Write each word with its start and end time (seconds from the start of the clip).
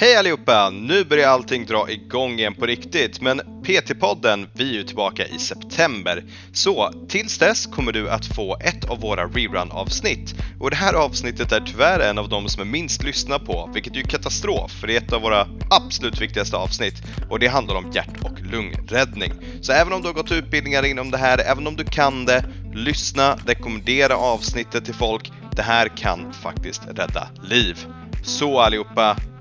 Hej 0.00 0.16
allihopa! 0.16 0.70
Nu 0.70 1.04
börjar 1.04 1.28
allting 1.28 1.66
dra 1.66 1.90
igång 1.90 2.38
igen 2.38 2.54
på 2.54 2.66
riktigt, 2.66 3.20
men 3.20 3.40
PT-podden, 3.40 4.48
vi 4.54 4.70
är 4.70 4.74
ju 4.74 4.82
tillbaka 4.82 5.26
i 5.26 5.38
september. 5.38 6.24
Så 6.52 6.92
tills 7.08 7.38
dess 7.38 7.66
kommer 7.66 7.92
du 7.92 8.10
att 8.10 8.26
få 8.26 8.56
ett 8.60 8.84
av 8.84 9.00
våra 9.00 9.26
rerun-avsnitt. 9.26 10.34
Och 10.60 10.70
det 10.70 10.76
här 10.76 10.94
avsnittet 10.94 11.52
är 11.52 11.60
tyvärr 11.60 12.00
en 12.00 12.18
av 12.18 12.28
de 12.28 12.48
som 12.48 12.62
är 12.62 12.66
minst 12.66 13.02
lyssnade 13.02 13.44
på, 13.44 13.70
vilket 13.74 13.92
är 13.92 13.96
ju 13.96 14.02
katastrof, 14.02 14.70
för 14.70 14.86
det 14.86 14.96
är 14.96 15.00
ett 15.00 15.12
av 15.12 15.22
våra 15.22 15.46
absolut 15.70 16.20
viktigaste 16.20 16.56
avsnitt. 16.56 17.02
Och 17.30 17.38
det 17.38 17.46
handlar 17.46 17.74
om 17.74 17.90
hjärt 17.94 18.24
och 18.24 18.40
lungräddning. 18.40 19.32
Så 19.60 19.72
även 19.72 19.92
om 19.92 20.02
du 20.02 20.08
har 20.08 20.14
gått 20.14 20.32
utbildningar 20.32 20.86
inom 20.86 21.10
det 21.10 21.18
här, 21.18 21.38
även 21.38 21.66
om 21.66 21.76
du 21.76 21.84
kan 21.84 22.24
det, 22.24 22.44
lyssna, 22.74 23.38
rekommendera 23.46 24.16
avsnittet 24.16 24.84
till 24.84 24.94
folk. 24.94 25.32
Det 25.56 25.62
här 25.62 25.88
kan 25.96 26.32
faktiskt 26.32 26.82
rädda 26.88 27.28
liv. 27.42 27.86
Så 28.22 28.60
allihopa, 28.60 29.16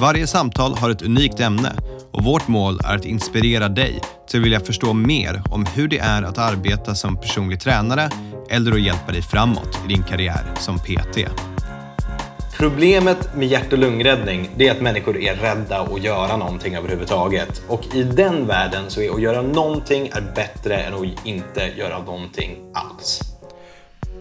Varje 0.00 0.26
samtal 0.26 0.74
har 0.74 0.90
ett 0.90 1.02
unikt 1.02 1.40
ämne 1.40 1.72
och 2.12 2.24
vårt 2.24 2.48
mål 2.48 2.80
är 2.84 2.96
att 2.96 3.04
inspirera 3.04 3.68
dig 3.68 4.00
till 4.28 4.40
att 4.40 4.44
vilja 4.44 4.60
förstå 4.60 4.92
mer 4.92 5.42
om 5.50 5.66
hur 5.66 5.88
det 5.88 5.98
är 5.98 6.22
att 6.22 6.38
arbeta 6.38 6.94
som 6.94 7.16
personlig 7.16 7.60
tränare 7.60 8.10
eller 8.50 8.72
att 8.72 8.80
hjälpa 8.80 9.12
dig 9.12 9.22
framåt 9.22 9.78
i 9.84 9.88
din 9.88 10.02
karriär 10.02 10.54
som 10.58 10.78
PT. 10.78 11.18
Problemet 12.58 13.36
med 13.36 13.48
hjärt 13.48 13.72
och 13.72 13.78
lungräddning 13.78 14.50
det 14.56 14.68
är 14.68 14.72
att 14.72 14.80
människor 14.80 15.16
är 15.16 15.36
rädda 15.36 15.80
att 15.80 16.04
göra 16.04 16.36
någonting 16.36 16.74
överhuvudtaget. 16.74 17.62
Och 17.68 17.94
i 17.94 18.02
den 18.02 18.46
världen 18.46 18.84
så 18.88 19.00
är 19.00 19.14
att 19.14 19.22
göra 19.22 19.42
någonting 19.42 20.10
är 20.12 20.32
bättre 20.34 20.76
än 20.76 20.94
att 20.94 21.26
inte 21.26 21.72
göra 21.78 21.98
någonting 21.98 22.56
alls. 22.74 23.29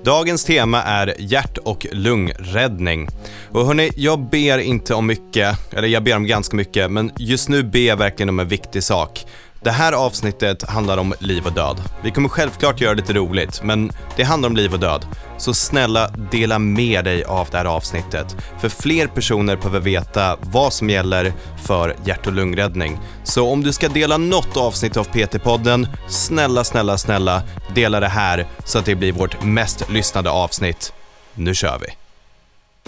Dagens 0.03 0.44
tema 0.44 0.83
är 0.83 1.14
hjärt 1.19 1.58
och 1.58 1.88
lungräddning. 1.92 3.08
Och 3.52 3.66
hörni, 3.66 3.92
jag 3.95 4.19
ber 4.19 4.58
inte 4.58 4.94
om 4.94 5.08
mycket, 5.08 5.73
eller 5.73 5.88
jag 5.88 6.03
ber 6.03 6.16
om 6.16 6.28
ganska 6.28 6.55
mycket, 6.55 6.92
men 6.92 7.11
just 7.17 7.50
nu 7.50 7.64
ber 7.64 7.80
jag 7.80 7.97
verkligen 7.97 8.30
om 8.30 8.39
en 8.39 8.47
viktig 8.47 8.83
sak. 8.83 9.25
Det 9.61 9.71
här 9.71 9.93
avsnittet 9.93 10.69
handlar 10.69 10.97
om 10.97 11.13
liv 11.19 11.45
och 11.45 11.53
död. 11.53 11.81
Vi 12.03 12.11
kommer 12.11 12.29
självklart 12.29 12.81
göra 12.81 12.93
det 12.93 13.02
lite 13.02 13.13
roligt, 13.13 13.63
men 13.63 13.91
det 14.15 14.23
handlar 14.23 14.49
om 14.49 14.55
liv 14.55 14.73
och 14.73 14.79
död. 14.79 15.05
Så 15.38 15.53
snälla, 15.53 16.09
dela 16.31 16.59
med 16.59 17.05
dig 17.05 17.23
av 17.23 17.47
det 17.52 17.57
här 17.57 17.65
avsnittet. 17.65 18.35
För 18.59 18.69
fler 18.69 19.07
personer 19.07 19.55
behöver 19.55 19.80
veta 19.80 20.37
vad 20.41 20.73
som 20.73 20.89
gäller 20.89 21.33
för 21.65 21.95
hjärt 22.05 22.27
och 22.27 22.33
lungräddning. 22.33 22.99
Så 23.23 23.49
om 23.49 23.63
du 23.63 23.73
ska 23.73 23.87
dela 23.87 24.17
något 24.17 24.57
avsnitt 24.57 24.97
av 24.97 25.07
PT-podden, 25.07 25.87
snälla, 26.07 26.63
snälla, 26.63 26.97
snälla, 26.97 27.41
dela 27.75 27.99
det 27.99 28.07
här 28.07 28.45
så 28.65 28.80
att 28.80 28.85
det 28.85 28.95
blir 28.95 29.11
vårt 29.11 29.43
mest 29.43 29.89
lyssnade 29.89 30.30
avsnitt. 30.30 30.93
Nu 31.33 31.55
kör 31.55 31.80
vi! 31.80 31.87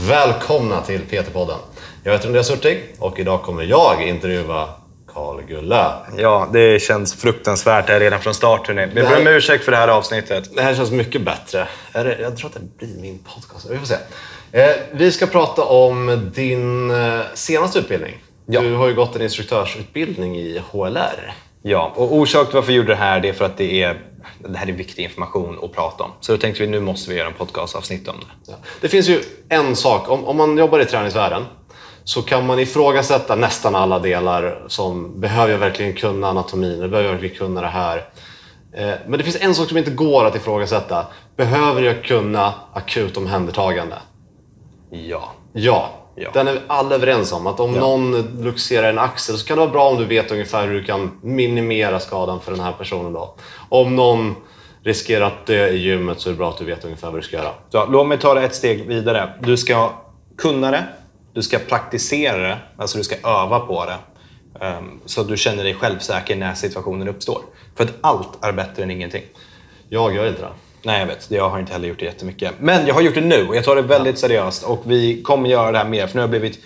Välkomna 0.08 0.82
till 0.82 1.02
PT-podden. 1.02 1.58
Jag 2.04 2.12
heter 2.12 2.28
Andreas 2.28 2.52
Hurtig 2.52 2.96
och 3.00 3.20
idag 3.20 3.42
kommer 3.42 3.64
jag 3.64 4.08
intervjua 4.08 4.70
Karl 5.14 5.42
Gulla. 5.42 6.06
Ja, 6.18 6.50
det 6.54 6.82
känns 6.82 7.14
fruktansvärt 7.14 7.90
här 7.90 8.00
redan 8.00 8.20
från 8.20 8.34
start. 8.34 8.68
Hörni. 8.68 8.82
Jag 8.82 8.90
ber 8.94 9.18
om 9.18 9.28
ursäkt 9.28 9.64
för 9.64 9.72
det 9.72 9.78
här 9.78 9.88
avsnittet. 9.88 10.56
Det 10.56 10.62
här 10.62 10.76
känns 10.76 10.92
mycket 10.92 11.22
bättre. 11.22 11.68
Jag 11.94 12.38
tror 12.38 12.50
att 12.50 12.54
det 12.54 12.78
blir 12.78 13.02
min 13.02 13.20
podcast. 13.20 13.70
Vi 13.70 13.78
får 13.78 13.86
se. 13.86 13.96
Eh, 14.52 14.76
vi 14.92 15.12
ska 15.12 15.26
prata 15.26 15.64
om 15.64 16.32
din 16.36 16.92
eh, 16.92 17.20
senaste 17.34 17.80
utbildning. 17.80 18.24
Ja. 18.46 18.62
Du 18.62 18.74
har 18.74 18.88
ju 18.88 18.94
gått 18.94 19.16
en 19.16 19.22
instruktörsutbildning 19.22 20.38
i 20.38 20.62
HLR. 20.72 21.34
Ja, 21.62 21.94
och 21.96 22.16
orsaken 22.16 22.46
till 22.46 22.56
varför 22.56 22.68
vi 22.68 22.78
gjorde 22.78 22.88
det 22.88 22.96
här 22.96 23.20
det 23.20 23.30
är 23.30 23.34
för 23.34 23.46
att 23.46 23.58
det, 23.58 23.84
är, 23.84 24.02
det 24.40 24.58
här 24.58 24.68
är 24.68 24.72
viktig 24.72 25.04
information 25.04 25.60
att 25.64 25.74
prata 25.74 26.04
om. 26.04 26.12
Så 26.20 26.32
då 26.32 26.38
tänkte 26.38 26.64
vi 26.64 26.70
nu 26.70 26.80
måste 26.80 27.10
vi 27.10 27.18
göra 27.18 27.28
en 27.28 27.34
podcastavsnitt 27.34 28.08
om 28.08 28.16
det. 28.20 28.52
Ja. 28.52 28.58
Det 28.82 28.88
finns 28.88 29.10
ju 29.10 29.22
en 29.50 29.76
sak, 29.76 30.10
om, 30.10 30.26
om 30.26 30.38
man 30.38 30.58
jobbar 30.58 30.80
i 30.80 30.86
träningsvärlden 30.86 31.46
så 32.04 32.22
kan 32.22 32.46
man 32.46 32.60
ifrågasätta 32.60 33.36
nästan 33.36 33.76
alla 33.76 34.00
delar 34.00 34.64
som 34.68 35.20
behöver 35.22 35.52
jag 35.52 35.60
verkligen 35.60 35.94
kunna 35.94 36.28
anatomin, 36.30 36.80
behöver 36.80 37.04
jag 37.04 37.12
verkligen 37.12 37.36
kunna 37.36 37.62
det 37.62 37.68
här. 37.68 37.98
Eh, 38.74 38.94
Men 39.08 39.18
det 39.18 39.24
finns 39.24 39.42
en 39.42 39.56
sak 39.56 39.68
som 39.70 39.78
inte 39.78 39.92
går 39.92 40.26
att 40.26 40.36
ifrågasätta. 40.36 41.06
Behöver 41.38 41.82
jag 41.82 42.04
kunna 42.04 42.54
akut 42.74 43.18
omhändertagande? 43.18 43.96
Ja. 44.90 45.32
Ja, 45.54 45.90
Ja. 46.16 46.30
den 46.34 46.48
är 46.48 46.60
alla 46.68 46.96
överens 46.96 47.32
om. 47.34 47.48
Att 47.48 47.60
om 47.60 47.72
någon 47.72 48.22
luxerar 48.44 48.90
en 48.90 49.00
axel 49.00 49.38
så 49.38 49.46
kan 49.48 49.58
det 49.58 49.62
vara 49.62 49.72
bra 49.72 49.90
om 49.90 49.98
du 49.98 50.06
vet 50.06 50.32
ungefär 50.32 50.68
hur 50.68 50.74
du 50.74 50.84
kan 50.84 51.12
minimera 51.22 52.00
skadan 52.00 52.40
för 52.42 52.52
den 52.52 52.60
här 52.60 52.72
personen. 52.72 53.14
Då. 53.14 53.36
Om 53.70 53.96
någon 53.96 54.36
riskerar 54.84 55.26
att 55.26 55.46
dö 55.46 55.68
i 55.68 55.78
gymmet 55.78 56.20
så 56.20 56.30
är 56.30 56.32
det 56.32 56.38
bra 56.38 56.50
att 56.50 56.58
du 56.58 56.66
vet 56.66 56.84
ungefär 56.86 57.08
vad 57.12 57.18
du 57.18 57.22
ska 57.24 57.38
göra. 57.38 57.52
Så, 57.70 57.86
låt 57.86 58.08
mig 58.08 58.20
ta 58.20 58.34
det 58.34 58.42
ett 58.42 58.56
steg 58.56 58.88
vidare. 58.88 59.34
Du 59.40 59.58
ska 59.58 59.90
kunna 60.38 60.72
det, 60.72 60.84
du 61.34 61.42
ska 61.42 61.60
praktisera 61.60 62.38
det, 62.38 62.58
alltså 62.78 62.98
du 62.98 63.04
ska 63.04 63.16
öva 63.30 63.60
på 63.60 63.86
det. 63.86 63.98
ehm, 64.66 65.00
så 65.06 65.22
att 65.22 65.28
du 65.28 65.38
känner 65.38 65.64
dig 65.64 65.74
självsäker 65.74 66.36
när 66.36 66.54
situationen 66.54 67.08
uppstår. 67.08 67.42
För 67.76 67.84
att 67.84 67.94
allt 68.02 68.44
är 68.46 68.52
bättre 68.52 68.84
än 68.84 68.92
ingenting. 68.92 69.24
Jag 69.90 70.16
gör 70.16 70.28
inte 70.28 70.42
det. 70.42 70.50
Nej, 70.84 71.00
jag 71.00 71.08
vet. 71.08 71.32
Jag 71.32 71.50
har 71.50 71.60
inte 71.60 71.74
heller 71.74 71.88
gjort 71.88 72.00
det 72.00 72.06
jättemycket. 72.06 72.52
Men 72.60 72.88
jag 72.88 72.94
har 72.94 73.02
gjort 73.02 73.16
det 73.16 73.22
nu 73.22 73.48
och 73.48 73.56
jag 73.56 73.64
tar 73.64 73.76
det 73.76 73.82
väldigt 73.82 74.20
seriöst. 74.20 74.64
Och 74.64 74.82
vi 74.86 75.22
kommer 75.22 75.50
göra 75.50 75.72
det 75.72 75.78
här 75.78 75.90
mer, 75.90 76.08
för 76.08 76.16
nu 76.16 76.20
har 76.22 76.24
jag 76.24 76.30
blivit 76.30 76.60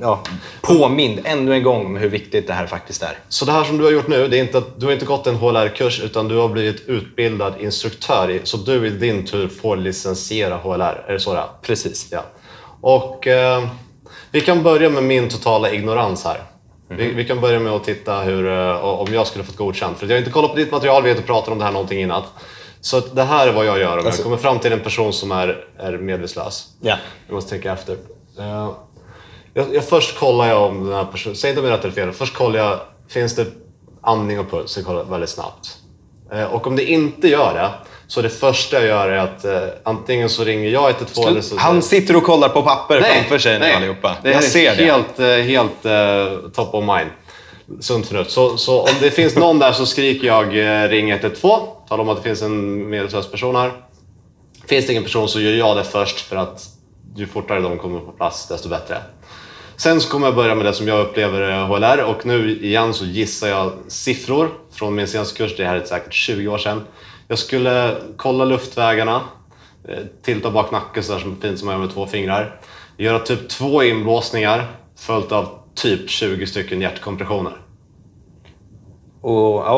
ja, 0.00 0.22
påmind 0.62 1.20
ännu 1.24 1.52
en 1.52 1.62
gång 1.62 1.86
om 1.86 1.96
hur 1.96 2.08
viktigt 2.08 2.46
det 2.46 2.52
här 2.52 2.66
faktiskt 2.66 3.02
är. 3.02 3.18
Så 3.28 3.44
det 3.44 3.52
här 3.52 3.64
som 3.64 3.78
du 3.78 3.84
har 3.84 3.90
gjort 3.90 4.08
nu, 4.08 4.28
det 4.28 4.38
är 4.38 4.40
inte 4.40 4.58
att 4.58 4.80
du 4.80 4.86
har 4.86 4.92
inte 4.92 5.06
gått 5.06 5.26
en 5.26 5.36
HLR-kurs 5.36 6.00
utan 6.00 6.28
du 6.28 6.36
har 6.36 6.48
blivit 6.48 6.88
utbildad 6.88 7.54
instruktör. 7.60 8.40
Så 8.44 8.56
du 8.56 8.86
i 8.86 8.90
din 8.90 9.26
tur 9.26 9.48
får 9.48 9.76
licensiera 9.76 10.56
HLR. 10.56 11.04
Är 11.08 11.12
det 11.12 11.20
så 11.20 11.34
det 11.34 11.40
är? 11.40 11.48
Precis. 11.62 12.08
Ja. 12.10 12.24
Och 12.80 13.26
eh, 13.26 13.68
vi 14.30 14.40
kan 14.40 14.62
börja 14.62 14.90
med 14.90 15.02
min 15.02 15.28
totala 15.28 15.70
ignorans 15.70 16.24
här. 16.24 16.42
Vi, 16.88 17.12
vi 17.12 17.24
kan 17.24 17.40
börja 17.40 17.60
med 17.60 17.72
att 17.72 17.84
titta 17.84 18.20
hur, 18.20 18.48
eh, 18.48 18.84
om 18.84 19.14
jag 19.14 19.26
skulle 19.26 19.44
fått 19.44 19.56
godkänt. 19.56 19.98
För 19.98 20.06
jag 20.06 20.14
har 20.14 20.18
inte 20.18 20.30
kollat 20.30 20.50
på 20.50 20.56
ditt 20.56 20.72
material, 20.72 21.02
vi 21.02 21.08
har 21.08 21.16
inte 21.16 21.26
pratat 21.26 21.52
om 21.52 21.58
det 21.58 21.64
här 21.64 21.72
någonting 21.72 22.00
innan. 22.00 22.22
Så 22.80 23.00
det 23.00 23.22
här 23.22 23.48
är 23.48 23.52
vad 23.52 23.66
jag 23.66 23.78
gör 23.78 23.98
om 23.98 24.04
jag 24.04 24.22
kommer 24.22 24.36
fram 24.36 24.58
till 24.58 24.72
en 24.72 24.80
person 24.80 25.12
som 25.12 25.32
är, 25.32 25.64
är 25.78 25.98
medvetslös. 25.98 26.68
Ja. 26.80 26.96
Jag 27.26 27.34
måste 27.34 27.50
tänka 27.50 27.72
efter. 27.72 27.96
Eh, 28.38 28.72
jag, 29.54 29.74
jag 29.74 29.84
först 29.84 30.18
kollar 30.18 30.48
jag 30.48 30.62
om 30.62 30.84
den 30.84 30.94
här 30.94 31.04
personen, 31.04 31.36
säg 31.36 31.50
inte 31.50 31.60
om 31.60 31.66
jag 31.66 31.72
är 31.72 31.76
rätt 31.76 31.84
eller 31.84 31.94
fel. 31.94 32.12
Först 32.12 32.34
kollar 32.34 32.58
jag, 32.58 32.80
finns 33.08 33.34
det 33.36 33.46
andning 34.00 34.40
och 34.40 34.50
puls? 34.50 34.76
Jag 34.76 34.86
kollar 34.86 35.04
väldigt 35.04 35.30
snabbt. 35.30 35.78
Eh, 36.32 36.44
och 36.44 36.66
om 36.66 36.76
det 36.76 36.84
inte 36.84 37.28
gör 37.28 37.54
det, 37.54 37.70
så 38.08 38.22
det 38.22 38.28
första 38.28 38.76
jag 38.76 38.86
gör 38.86 39.08
är 39.08 39.18
att 39.18 39.44
eh, 39.44 39.60
antingen 39.84 40.28
så 40.28 40.44
ringer 40.44 40.70
jag 40.70 40.90
112 40.90 41.28
eller 41.28 41.40
så... 41.40 41.56
Han 41.58 41.82
sitter 41.82 42.16
och 42.16 42.22
kollar 42.22 42.48
på 42.48 42.62
papper 42.62 43.00
framför 43.00 43.38
sig 43.38 43.58
nu 43.58 43.72
allihopa. 43.72 44.16
Det 44.22 44.30
jag 44.30 44.44
är 44.44 44.48
ser 44.48 44.76
det. 44.76 44.84
helt, 44.84 45.18
eh, 45.18 45.26
helt 45.26 45.84
eh, 45.84 46.50
top 46.54 46.74
of 46.74 46.84
mind. 46.84 47.10
Sunt 47.80 48.06
förnuft. 48.06 48.30
Så, 48.30 48.56
så 48.56 48.80
om 48.80 48.94
det 49.00 49.10
finns 49.10 49.36
någon 49.36 49.58
där 49.58 49.72
så 49.72 49.86
skriker 49.86 50.26
jag 50.26 50.44
eh, 50.44 50.88
ring 50.88 51.10
112. 51.10 51.62
Talar 51.88 52.02
om 52.02 52.08
att 52.08 52.16
det 52.16 52.22
finns 52.22 52.42
en 52.42 52.90
medvetslös 52.90 53.30
person 53.30 53.56
här. 53.56 53.72
Finns 54.66 54.86
det 54.86 54.92
ingen 54.92 55.04
person 55.04 55.28
så 55.28 55.40
gör 55.40 55.52
jag 55.52 55.76
det 55.76 55.84
först 55.84 56.20
för 56.20 56.36
att 56.36 56.68
ju 57.16 57.26
fortare 57.26 57.60
de 57.60 57.78
kommer 57.78 58.00
på 58.00 58.12
plats 58.12 58.48
desto 58.48 58.68
bättre. 58.68 58.96
Sen 59.76 60.00
så 60.00 60.10
kommer 60.10 60.26
jag 60.26 60.34
börja 60.34 60.54
med 60.54 60.66
det 60.66 60.72
som 60.72 60.88
jag 60.88 61.00
upplever 61.00 61.40
är 61.40 61.64
HLR 61.64 62.04
och 62.04 62.26
nu 62.26 62.58
igen 62.60 62.94
så 62.94 63.04
gissar 63.04 63.48
jag 63.48 63.72
siffror 63.88 64.50
från 64.72 64.94
min 64.94 65.08
senaste 65.08 65.36
kurs. 65.36 65.56
Det 65.56 65.64
här 65.64 65.76
är 65.76 65.84
säkert 65.84 66.14
20 66.14 66.48
år 66.48 66.58
sedan. 66.58 66.82
Jag 67.28 67.38
skulle 67.38 67.96
kolla 68.16 68.44
luftvägarna, 68.44 69.20
eh, 69.88 69.98
tilta 70.22 70.50
bak 70.50 70.70
nacken 70.70 71.02
så 71.02 71.18
fint 71.18 71.58
som 71.58 71.68
jag 71.68 71.74
gör 71.74 71.86
med 71.86 71.94
två 71.94 72.06
fingrar. 72.06 72.60
Göra 72.96 73.18
typ 73.18 73.48
två 73.48 73.82
inblåsningar 73.82 74.66
följt 74.96 75.32
av 75.32 75.48
typ 75.74 76.10
20 76.10 76.46
stycken 76.46 76.80
hjärtkompressioner. 76.80 77.52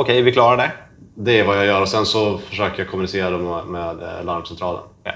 Okej, 0.00 0.22
vi 0.22 0.32
klarar 0.32 0.56
det. 0.56 0.72
Det 1.14 1.38
är 1.38 1.46
vad 1.46 1.58
jag 1.58 1.66
gör 1.66 1.82
och 1.82 1.88
sen 1.88 2.06
så 2.06 2.38
försöker 2.38 2.78
jag 2.78 2.90
kommunicera 2.90 3.38
med, 3.38 3.66
med 3.66 4.02
eh, 4.02 4.24
larmcentralen. 4.24 4.82
Ja. 5.04 5.12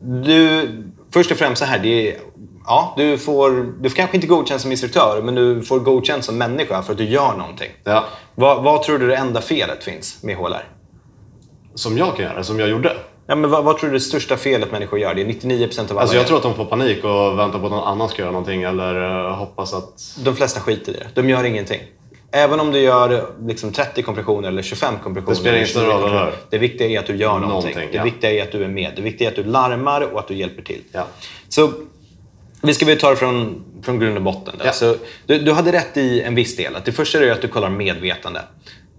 Du, 0.00 0.68
först 1.10 1.30
och 1.30 1.36
främst 1.36 1.58
så 1.58 1.64
här. 1.64 1.78
Det 1.78 2.12
är, 2.12 2.18
ja, 2.66 2.94
du, 2.96 3.18
får, 3.18 3.50
du 3.80 3.90
får 3.90 3.96
kanske 3.96 4.16
inte 4.16 4.26
godkänt 4.26 4.60
som 4.60 4.70
instruktör, 4.70 5.22
men 5.22 5.34
du 5.34 5.62
får 5.62 5.80
godkänt 5.80 6.24
som 6.24 6.38
människa 6.38 6.82
för 6.82 6.92
att 6.92 6.98
du 6.98 7.04
gör 7.04 7.36
någonting. 7.36 7.70
Ja. 7.84 8.04
Vad, 8.34 8.62
vad 8.62 8.82
tror 8.82 8.98
du 8.98 9.06
det 9.06 9.16
enda 9.16 9.40
felet 9.40 9.84
finns 9.84 10.22
med 10.22 10.36
HLR? 10.36 10.64
Som 11.74 11.98
jag 11.98 12.16
kan 12.16 12.24
göra, 12.24 12.44
som 12.44 12.58
jag 12.60 12.68
gjorde. 12.68 12.96
Ja, 13.26 13.34
men 13.34 13.50
vad, 13.50 13.64
vad 13.64 13.78
tror 13.78 13.90
du 13.90 13.94
det 13.94 14.00
största 14.00 14.36
felet 14.36 14.72
människor 14.72 14.98
gör? 14.98 15.14
Det 15.14 15.22
är 15.22 15.26
99% 15.26 15.80
av 15.80 15.90
alla 15.90 16.00
Alltså 16.00 16.16
jag 16.16 16.26
tror 16.26 16.36
att 16.36 16.42
de 16.42 16.54
får 16.54 16.64
panik 16.64 17.04
och 17.04 17.38
väntar 17.38 17.58
på 17.58 17.66
att 17.66 17.72
någon 17.72 17.88
annan 17.88 18.08
ska 18.08 18.22
göra 18.22 18.32
någonting 18.32 18.62
eller 18.62 19.24
eh, 19.26 19.36
hoppas 19.36 19.74
att... 19.74 20.16
De 20.24 20.36
flesta 20.36 20.60
skiter 20.60 20.92
i 20.92 20.96
det. 20.96 21.06
De 21.14 21.28
gör 21.28 21.44
ingenting. 21.44 21.80
Även 22.30 22.60
om 22.60 22.72
du 22.72 22.78
gör 22.78 23.26
liksom 23.46 23.72
30 23.72 24.02
kompressioner 24.02 24.48
eller 24.48 24.62
25 24.62 24.94
kompressioner. 25.02 25.34
Det 25.34 25.40
spelar 25.40 25.56
ingen 25.56 25.68
eller 25.68 25.80
29 25.80 25.92
roll, 25.92 26.00
kompressioner. 26.00 26.32
Det 26.50 26.58
viktiga 26.58 26.88
är 26.88 26.98
att 26.98 27.06
du 27.06 27.16
gör 27.16 27.38
någonting. 27.38 27.48
Någonting, 27.48 27.88
Det 27.90 27.96
ja. 27.96 28.04
viktiga 28.04 28.30
är 28.30 28.42
att 28.42 28.52
du 28.52 28.64
är 28.64 28.68
med. 28.68 28.92
Det 28.96 29.02
viktiga 29.02 29.28
är 29.28 29.30
att 29.30 29.36
du 29.36 29.44
larmar 29.44 30.00
och 30.00 30.18
att 30.18 30.28
du 30.28 30.34
hjälper 30.34 30.62
till. 30.62 30.82
Ja. 30.92 31.06
Så 31.48 31.72
vi 32.62 32.74
ska 32.74 32.86
väl 32.86 32.98
ta 32.98 33.10
det 33.10 33.16
från, 33.16 33.64
från 33.82 33.98
grund 33.98 34.16
och 34.16 34.22
botten. 34.22 34.54
Ja. 34.64 34.72
Så, 34.72 34.96
du, 35.26 35.38
du 35.38 35.52
hade 35.52 35.72
rätt 35.72 35.96
i 35.96 36.22
en 36.22 36.34
viss 36.34 36.56
del. 36.56 36.76
Att 36.76 36.84
det 36.84 36.92
första 36.92 37.18
är 37.18 37.30
att 37.30 37.42
du 37.42 37.48
kollar 37.48 37.70
medvetande. 37.70 38.40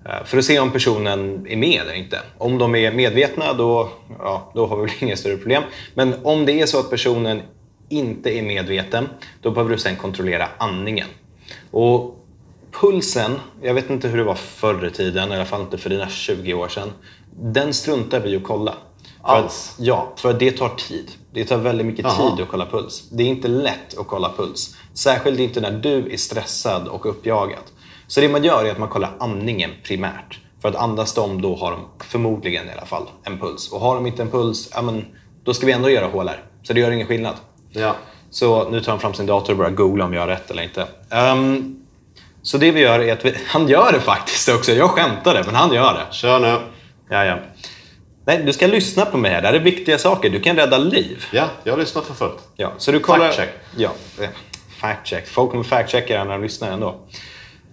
Eh, 0.05 0.23
För 0.25 0.37
att 0.37 0.45
se 0.45 0.59
om 0.59 0.71
personen 0.71 1.47
är 1.49 1.57
med 1.57 1.81
eller 1.81 1.93
inte. 1.93 2.19
Om 2.37 2.57
de 2.57 2.75
är 2.75 2.91
medvetna, 2.91 3.53
då, 3.53 3.89
ja, 4.19 4.51
då 4.55 4.67
har 4.67 4.77
vi 4.77 4.81
väl 4.81 4.91
inga 4.99 5.15
större 5.17 5.37
problem. 5.37 5.63
Men 5.93 6.15
om 6.23 6.45
det 6.45 6.61
är 6.61 6.65
så 6.65 6.79
att 6.79 6.89
personen 6.89 7.41
inte 7.89 8.37
är 8.37 8.41
medveten, 8.41 9.09
då 9.41 9.51
behöver 9.51 9.71
du 9.71 9.77
sen 9.77 9.95
kontrollera 9.95 10.47
andningen. 10.57 11.07
Och 11.71 12.15
pulsen, 12.81 13.39
jag 13.61 13.73
vet 13.73 13.89
inte 13.89 14.07
hur 14.07 14.17
det 14.17 14.23
var 14.23 14.35
förr 14.35 14.85
i 14.87 14.91
tiden, 14.91 15.31
i 15.31 15.35
alla 15.35 15.45
fall 15.45 15.61
inte 15.61 15.77
för 15.77 15.89
dina 15.89 16.09
20 16.09 16.53
år 16.53 16.67
sedan. 16.67 16.91
Den 17.39 17.73
struntar 17.73 18.19
vi 18.19 18.35
att 18.35 18.43
kolla. 18.43 18.73
För? 19.27 19.35
Att, 19.45 19.75
ja, 19.79 20.13
för 20.17 20.33
det 20.33 20.51
tar 20.51 20.69
tid. 20.69 21.11
Det 21.33 21.45
tar 21.45 21.57
väldigt 21.57 21.85
mycket 21.87 22.05
Jaha. 22.05 22.35
tid 22.35 22.43
att 22.43 22.51
kolla 22.51 22.65
puls. 22.65 23.09
Det 23.11 23.23
är 23.23 23.27
inte 23.27 23.47
lätt 23.47 23.97
att 23.97 24.07
kolla 24.07 24.31
puls. 24.37 24.75
Särskilt 24.93 25.39
inte 25.39 25.61
när 25.61 25.71
du 25.71 26.13
är 26.13 26.17
stressad 26.17 26.87
och 26.87 27.05
uppjagad. 27.05 27.63
Så 28.07 28.21
det 28.21 28.29
man 28.29 28.43
gör 28.43 28.65
är 28.65 28.71
att 28.71 28.77
man 28.77 28.89
kollar 28.89 29.11
andningen 29.19 29.71
primärt. 29.83 30.39
För 30.61 30.69
att 30.69 30.75
andas 30.75 31.13
de, 31.13 31.41
då 31.41 31.55
har 31.55 31.71
de 31.71 31.79
förmodligen 32.03 32.69
i 32.69 32.71
alla 32.71 32.85
fall 32.85 33.07
en 33.23 33.39
puls. 33.39 33.71
Och 33.71 33.79
har 33.79 33.95
de 33.95 34.07
inte 34.07 34.21
en 34.21 34.31
puls, 34.31 34.69
ja, 34.73 34.81
men, 34.81 35.05
då 35.43 35.53
ska 35.53 35.65
vi 35.65 35.71
ändå 35.71 35.89
göra 35.89 36.07
HLR. 36.07 36.43
Så 36.63 36.73
det 36.73 36.79
gör 36.79 36.91
ingen 36.91 37.07
skillnad. 37.07 37.35
Ja. 37.71 37.95
Så 38.29 38.69
nu 38.69 38.81
tar 38.81 38.91
han 38.91 38.99
fram 38.99 39.13
sin 39.13 39.25
dator 39.25 39.53
och 39.53 39.57
börjar 39.57 39.71
googla 39.71 40.05
om 40.05 40.13
jag 40.13 40.21
har 40.21 40.27
rätt 40.27 40.51
eller 40.51 40.63
inte. 40.63 40.87
Ehm, 41.09 41.75
så 42.41 42.57
det 42.57 42.71
vi 42.71 42.79
gör 42.79 42.99
är 42.99 43.13
att 43.13 43.25
vi, 43.25 43.35
han 43.47 43.67
gör 43.67 43.91
det 43.91 43.99
faktiskt 43.99 44.49
också. 44.49 44.71
Jag 44.71 44.89
skämtade, 44.89 45.43
men 45.45 45.55
han 45.55 45.73
gör 45.73 45.93
det. 45.93 46.13
Kör 46.13 46.39
nu. 46.39 46.57
Ja, 47.09 47.25
ja. 47.25 47.37
Nej, 48.25 48.43
du 48.45 48.53
ska 48.53 48.67
lyssna 48.67 49.05
på 49.05 49.17
mig 49.17 49.31
här. 49.31 49.41
Det 49.41 49.47
här 49.47 49.55
är 49.55 49.59
viktiga 49.59 49.97
saker. 49.97 50.29
Du 50.29 50.39
kan 50.39 50.55
rädda 50.55 50.77
liv. 50.77 51.25
Ja, 51.31 51.45
jag 51.63 51.79
lyssnar 51.79 52.01
för 52.01 52.13
fullt. 52.13 52.39
Ja, 52.55 52.71
så 52.77 52.91
du 52.91 52.99
kollar... 52.99 53.25
Fact 53.25 53.37
check. 53.37 53.49
Ja, 53.77 53.89
fact 54.81 55.07
check. 55.07 55.27
Folk 55.27 55.51
kommer 55.51 55.63
fact 55.63 55.89
checka 55.89 56.23
när 56.23 56.31
de 56.31 56.41
lyssnar 56.41 56.71
ändå. 56.71 56.95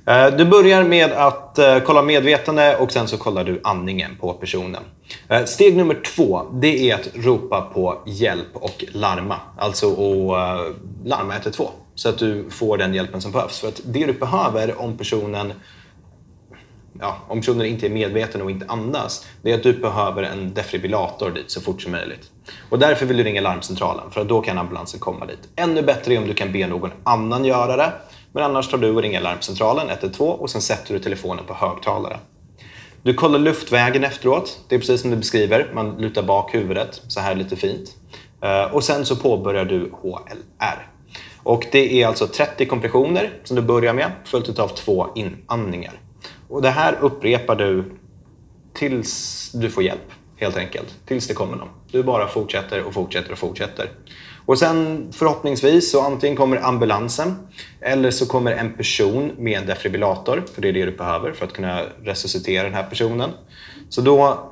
Eh, 0.07 0.27
du 0.27 0.45
börjar 0.45 0.85
med 0.85 1.13
att 1.13 1.59
eh, 1.59 1.79
kolla 1.79 2.03
medvetande 2.03 2.77
och 2.77 2.93
sen 2.93 3.09
så 3.09 3.19
kollar 3.19 3.45
du 3.45 3.61
andningen 3.65 4.17
på 4.21 4.33
personen. 4.33 4.83
Eh, 5.29 5.45
steg 5.45 5.77
nummer 5.77 5.95
två, 5.95 6.43
det 6.53 6.91
är 6.91 6.95
att 6.95 7.09
ropa 7.15 7.61
på 7.61 8.03
hjälp 8.07 8.49
och 8.55 8.85
larma. 8.93 9.37
Alltså 9.59 9.87
att 9.87 10.77
larma 11.05 11.35
112 11.35 11.69
så 11.95 12.09
att 12.09 12.19
du 12.19 12.51
får 12.51 12.79
den 12.79 12.95
hjälpen 12.95 13.21
som 13.21 13.33
behövs. 13.33 13.59
För 13.61 13.69
att 13.69 13.81
det 13.85 14.07
du 14.07 14.13
behöver 14.13 14.81
om 14.81 14.97
personen 14.99 15.53
ja, 17.01 17.17
om 17.29 17.41
personen 17.41 17.67
inte 17.67 17.87
är 17.87 17.91
medveten 17.91 18.43
och 18.43 18.51
inte 18.51 18.67
andas, 18.69 19.27
det 19.43 19.53
är 19.53 19.55
att 19.55 19.63
du 19.63 19.73
behöver 19.73 20.23
en 20.23 20.55
defibrillator 20.55 21.31
dit 21.31 21.51
så 21.51 21.61
fort 21.61 21.83
som 21.83 21.93
möjligt. 21.93 22.31
Och 22.71 22.79
därför 22.79 23.07
vill 23.07 23.17
du 23.17 23.23
ringa 23.23 23.41
larmcentralen, 23.41 24.11
för 24.11 24.21
att 24.21 24.29
då 24.29 24.41
kan 24.41 24.59
ambulansen 24.59 25.01
komma 25.01 25.27
dit. 25.27 25.49
Ännu 25.57 25.83
bättre 25.83 26.15
är 26.15 26.19
om 26.19 26.27
du 26.27 26.35
kan 26.35 26.53
be 26.53 26.67
någon 26.67 26.91
annan 27.05 27.45
göra 27.45 27.77
det, 27.77 27.93
men 28.33 28.45
annars 28.45 28.69
tar 28.69 28.79
du 28.79 28.91
och 28.91 29.03
ringer 29.03 29.21
larmcentralen 29.21 29.91
112 29.91 30.41
och 30.41 30.51
sen 30.51 30.63
sätter 30.63 30.95
du 30.95 31.01
telefonen 31.01 31.45
på 31.45 31.55
högtalare. 31.55 32.19
Du 33.03 33.15
kollar 33.15 33.39
luftvägen 33.39 34.05
efteråt. 34.05 34.61
Det 34.69 34.75
är 34.75 34.79
precis 34.79 35.01
som 35.01 35.11
du 35.11 35.17
beskriver. 35.17 35.71
Man 35.75 35.97
lutar 35.97 36.23
bak 36.23 36.55
huvudet 36.55 37.03
så 37.09 37.21
här 37.21 37.35
lite 37.35 37.57
fint. 37.57 37.97
Eh, 38.43 38.75
och 38.75 38.85
sen 38.85 39.07
så 39.07 39.17
påbörjar 39.17 39.65
du 39.65 39.91
HLR. 40.03 40.89
Och 41.43 41.67
det 41.73 42.03
är 42.03 42.07
alltså 42.07 42.27
30 42.27 42.67
kompressioner 42.67 43.31
som 43.45 43.57
du 43.57 43.63
börjar 43.63 43.95
med, 43.95 44.11
följt 44.25 44.59
av 44.59 44.69
två 44.69 45.07
inandningar. 45.15 46.01
Och 46.49 46.63
det 46.63 46.71
här 46.71 46.99
upprepar 47.01 47.57
du 47.57 47.93
tills 48.75 49.51
du 49.55 49.71
får 49.71 49.83
hjälp, 49.83 50.13
helt 50.37 50.57
enkelt. 50.57 50.95
Tills 51.07 51.29
det 51.29 51.35
kommer 51.35 51.57
någon. 51.57 51.69
Du 51.91 52.03
bara 52.03 52.29
fortsätter 52.29 52.83
och 52.83 52.95
fortsätter 52.95 53.33
och 53.33 53.39
fortsätter. 53.39 53.91
Och 54.47 54.59
sen 54.59 55.09
förhoppningsvis 55.13 55.91
så 55.91 56.01
antingen 56.01 56.37
kommer 56.37 56.57
ambulansen 56.57 57.37
eller 57.81 58.11
så 58.11 58.27
kommer 58.27 58.53
en 58.53 58.73
person 58.73 59.33
med 59.39 59.61
en 59.61 59.67
defibrillator, 59.67 60.45
för 60.55 60.63
det 60.63 60.69
är 60.69 60.73
det 60.73 60.85
du 60.85 60.97
behöver 60.97 61.33
för 61.33 61.45
att 61.45 61.53
kunna 61.53 61.83
resuscitera 62.03 62.65
den 62.65 62.75
här 62.75 62.83
personen. 62.83 63.31
Så 63.89 64.01
då 64.01 64.49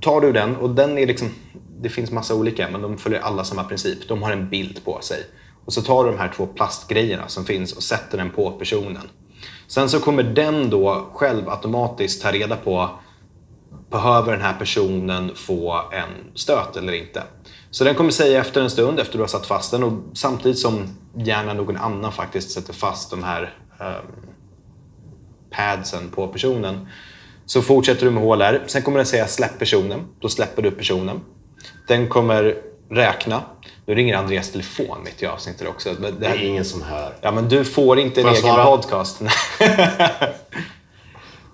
tar 0.00 0.20
du 0.20 0.32
den 0.32 0.56
och 0.56 0.70
den 0.70 0.98
är 0.98 1.06
liksom, 1.06 1.30
det 1.80 1.88
finns 1.88 2.10
massa 2.10 2.34
olika 2.34 2.68
men 2.72 2.82
de 2.82 2.98
följer 2.98 3.20
alla 3.20 3.44
samma 3.44 3.64
princip. 3.64 4.08
De 4.08 4.22
har 4.22 4.32
en 4.32 4.48
bild 4.48 4.84
på 4.84 5.00
sig. 5.00 5.18
Och 5.64 5.72
så 5.72 5.82
tar 5.82 6.04
du 6.04 6.10
de 6.10 6.18
här 6.18 6.32
två 6.36 6.46
plastgrejerna 6.46 7.28
som 7.28 7.44
finns 7.44 7.72
och 7.72 7.82
sätter 7.82 8.18
den 8.18 8.30
på 8.30 8.50
personen. 8.50 9.08
Sen 9.66 9.88
så 9.88 10.00
kommer 10.00 10.22
den 10.22 10.70
då 10.70 11.06
själv 11.12 11.48
automatiskt 11.48 12.22
ta 12.22 12.32
reda 12.32 12.56
på 12.56 12.90
behöver 13.96 14.32
den 14.32 14.40
här 14.40 14.54
personen 14.58 15.30
få 15.34 15.82
en 15.92 16.08
stöt 16.34 16.76
eller 16.76 16.92
inte? 16.92 17.22
Så 17.70 17.84
den 17.84 17.94
kommer 17.94 18.10
säga 18.10 18.40
efter 18.40 18.60
en 18.60 18.70
stund, 18.70 19.00
efter 19.00 19.12
du 19.18 19.22
har 19.22 19.28
satt 19.28 19.46
fast 19.46 19.70
den 19.70 19.82
och 19.84 19.92
samtidigt 20.14 20.58
som 20.58 20.88
gärna 21.16 21.52
någon 21.54 21.76
annan 21.76 22.12
faktiskt 22.12 22.50
sätter 22.50 22.72
fast 22.72 23.10
de 23.10 23.22
här 23.24 23.54
ehm, 23.80 23.94
padsen 25.50 26.10
på 26.14 26.28
personen 26.28 26.88
så 27.46 27.62
fortsätter 27.62 28.04
du 28.06 28.10
med 28.10 28.22
HLR. 28.22 28.62
Sen 28.66 28.82
kommer 28.82 28.96
den 28.98 29.06
säga 29.06 29.26
släpp 29.26 29.58
personen. 29.58 30.00
Då 30.20 30.28
släpper 30.28 30.62
du 30.62 30.70
personen. 30.70 31.20
Den 31.88 32.08
kommer 32.08 32.56
räkna. 32.90 33.42
Nu 33.86 33.94
ringer 33.94 34.16
Andreas 34.16 34.50
telefon 34.52 34.98
mitt 35.04 35.22
i 35.22 35.26
avsnittet 35.26 35.68
också. 35.68 35.92
Det 36.00 36.10
Det 36.10 36.28
här- 36.28 36.34
är 36.34 36.42
ingen 36.44 36.64
som 36.64 36.82
hör. 36.82 37.12
Ja, 37.20 37.30
men 37.32 37.48
du 37.48 37.64
får 37.64 37.98
inte 37.98 38.20
en 38.20 38.26
Får 38.26 38.36
jag 38.36 38.44
egen 38.58 38.64
podcast. 38.66 39.20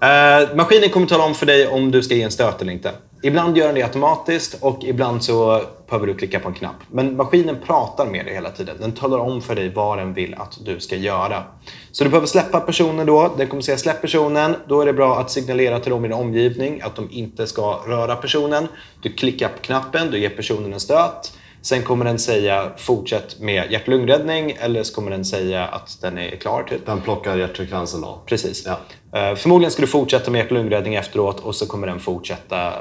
Eh, 0.02 0.54
maskinen 0.54 0.90
kommer 0.90 1.06
tala 1.06 1.24
om 1.24 1.34
för 1.34 1.46
dig 1.46 1.68
om 1.68 1.90
du 1.90 2.02
ska 2.02 2.14
ge 2.14 2.22
en 2.22 2.30
stöt 2.30 2.62
eller 2.62 2.72
inte. 2.72 2.92
Ibland 3.22 3.56
gör 3.56 3.66
den 3.66 3.74
det 3.74 3.82
automatiskt 3.82 4.56
och 4.60 4.84
ibland 4.84 5.24
så 5.24 5.62
behöver 5.88 6.06
du 6.06 6.14
klicka 6.14 6.40
på 6.40 6.48
en 6.48 6.54
knapp. 6.54 6.76
Men 6.90 7.16
maskinen 7.16 7.56
pratar 7.66 8.06
med 8.06 8.24
dig 8.24 8.34
hela 8.34 8.50
tiden. 8.50 8.76
Den 8.80 8.92
talar 8.92 9.18
om 9.18 9.42
för 9.42 9.54
dig 9.54 9.68
vad 9.68 9.98
den 9.98 10.14
vill 10.14 10.34
att 10.34 10.58
du 10.64 10.80
ska 10.80 10.96
göra. 10.96 11.44
Så 11.92 12.04
du 12.04 12.10
behöver 12.10 12.26
släppa 12.26 12.60
personen 12.60 13.06
då. 13.06 13.34
Den 13.36 13.46
kommer 13.46 13.62
säga 13.62 13.78
släpp 13.78 14.00
personen. 14.00 14.56
Då 14.68 14.80
är 14.80 14.86
det 14.86 14.92
bra 14.92 15.18
att 15.18 15.30
signalera 15.30 15.80
till 15.80 15.90
dem 15.90 16.04
i 16.04 16.08
din 16.08 16.16
omgivning 16.16 16.80
att 16.80 16.96
de 16.96 17.08
inte 17.10 17.46
ska 17.46 17.80
röra 17.86 18.16
personen. 18.16 18.68
Du 19.02 19.12
klickar 19.12 19.48
på 19.48 19.58
knappen, 19.62 20.10
du 20.10 20.18
ger 20.18 20.30
personen 20.30 20.72
en 20.72 20.80
stöt. 20.80 21.32
Sen 21.62 21.82
kommer 21.82 22.04
den 22.04 22.18
säga 22.18 22.70
fortsätt 22.76 23.40
med 23.40 23.72
hjärt-lungräddning 23.72 24.56
eller 24.60 24.82
så 24.82 24.94
kommer 24.94 25.10
den 25.10 25.24
säga 25.24 25.66
att 25.66 25.98
den 26.00 26.18
är 26.18 26.30
klar. 26.36 26.62
Typ. 26.62 26.86
Den 26.86 27.00
plockar 27.00 27.36
hjärtfrekvensen 27.36 28.00
då. 28.00 28.22
Precis. 28.26 28.66
Ja. 28.66 28.78
Eh, 29.20 29.34
Förmodligen 29.36 29.70
ska 29.70 29.82
du 29.82 29.88
fortsätta 29.88 30.30
med 30.30 30.38
hjärt-lungräddning 30.38 30.94
efteråt 30.94 31.40
och 31.40 31.54
så 31.54 31.66
kommer 31.66 31.86
den 31.86 32.00
fortsätta 32.00 32.72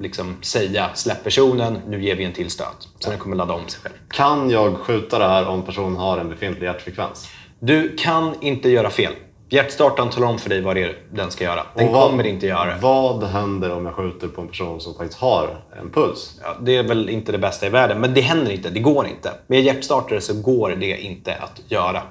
liksom, 0.00 0.36
säga 0.42 0.90
släpp 0.94 1.24
personen, 1.24 1.78
nu 1.88 2.02
ger 2.04 2.14
vi 2.16 2.24
en 2.24 2.32
till 2.32 2.50
stöt. 2.50 2.88
Så 2.98 3.10
den 3.10 3.18
kommer 3.18 3.36
ladda 3.36 3.54
om 3.54 3.68
sig 3.68 3.80
själv. 3.82 3.94
Kan 4.10 4.50
jag 4.50 4.76
skjuta 4.76 5.18
det 5.18 5.28
här 5.28 5.48
om 5.48 5.62
personen 5.62 5.96
har 5.96 6.18
en 6.18 6.28
befintlig 6.28 6.66
hjärtfrekvens? 6.66 7.28
Du 7.58 7.96
kan 7.96 8.34
inte 8.40 8.68
göra 8.70 8.90
fel. 8.90 9.12
Hjärtstartaren 9.48 10.10
talar 10.10 10.26
om 10.26 10.38
för 10.38 10.48
dig 10.50 10.60
vad 10.60 10.76
det 10.76 10.82
är 10.82 10.98
den 11.12 11.30
ska 11.30 11.44
göra. 11.44 11.62
Den 11.74 11.92
vad- 11.92 12.10
kommer 12.10 12.26
inte 12.26 12.46
göra 12.46 12.64
det. 12.64 12.76
Vad 12.80 13.24
händer 13.24 13.72
om 13.72 13.86
jag 13.86 13.94
skjuter 13.94 14.28
på 14.28 14.40
en 14.40 14.48
person 14.48 14.80
som 14.80 14.94
faktiskt 14.94 15.20
har 15.20 15.64
en 15.80 15.90
puls? 15.90 16.40
Ja, 16.42 16.56
det 16.62 16.76
är 16.76 16.82
väl 16.82 17.08
inte 17.08 17.32
det 17.32 17.38
bästa 17.38 17.66
i 17.66 17.68
världen, 17.68 18.00
men 18.00 18.14
det 18.14 18.20
händer 18.20 18.52
inte. 18.52 18.70
Det 18.70 18.80
går 18.80 19.06
inte. 19.06 19.32
Med 19.46 19.62
hjärtstartare 19.62 20.20
så 20.20 20.34
går 20.34 20.70
det 20.70 21.00
inte 21.00 21.34
att 21.34 21.60
göra. 21.68 22.02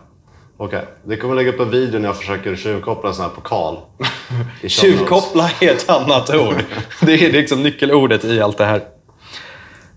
Okej, 0.58 0.86
vi 1.04 1.18
kommer 1.18 1.36
lägga 1.36 1.50
upp 1.54 1.60
en 1.60 1.70
video 1.72 2.00
när 2.00 2.08
jag 2.08 2.18
försöker 2.18 2.56
tjuvkoppla 2.56 3.10
en 3.10 3.16
sån 3.16 3.26
här 3.26 3.32
pokal. 3.32 3.78
Tjuvkoppla 4.68 5.50
är 5.62 5.72
ett 5.72 5.90
annat 5.90 6.30
ord. 6.36 6.56
Det 7.02 7.14
är 7.14 7.32
liksom 7.32 7.64
nyckelordet 7.64 8.26
i 8.26 8.42
allt 8.42 8.58
det 8.58 8.66
här. 8.66 8.82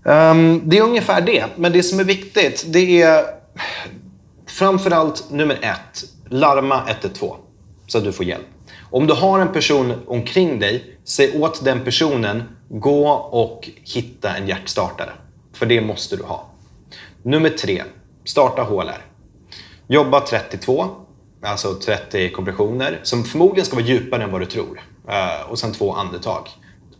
Ehm, 0.05 0.61
det 0.63 0.77
är 0.77 0.81
ungefär 0.81 1.21
det. 1.21 1.45
Men 1.55 1.71
det 1.71 1.83
som 1.83 1.99
är 1.99 2.03
viktigt, 2.03 2.63
det 2.67 3.01
är 3.01 3.25
framförallt 4.47 5.31
nummer 5.31 5.57
ett. 5.61 6.03
Larma 6.29 6.83
112 6.89 7.35
så 7.87 7.97
att 7.97 8.03
du 8.03 8.11
får 8.11 8.25
hjälp. 8.25 8.47
Om 8.91 9.07
du 9.07 9.13
har 9.13 9.39
en 9.39 9.53
person 9.53 9.93
omkring 10.07 10.59
dig, 10.59 10.97
säg 11.03 11.41
åt 11.41 11.65
den 11.65 11.83
personen 11.83 12.43
gå 12.69 13.09
och 13.11 13.69
hitta 13.83 14.37
en 14.37 14.47
hjärtstartare. 14.47 15.11
För 15.53 15.65
det 15.65 15.81
måste 15.81 16.15
du 16.15 16.23
ha. 16.23 16.49
Nummer 17.23 17.49
tre. 17.49 17.83
Starta 18.23 18.63
HLR. 18.63 19.05
Jobba 19.87 20.21
32, 20.21 20.87
alltså 21.41 21.73
30 21.73 22.31
kompressioner, 22.31 22.99
som 23.03 23.23
förmodligen 23.23 23.65
ska 23.65 23.75
vara 23.75 23.85
djupare 23.85 24.23
än 24.23 24.31
vad 24.31 24.41
du 24.41 24.45
tror. 24.45 24.81
Eh, 25.07 25.51
och 25.51 25.59
sen 25.59 25.73
två 25.73 25.93
andetag. 25.93 26.47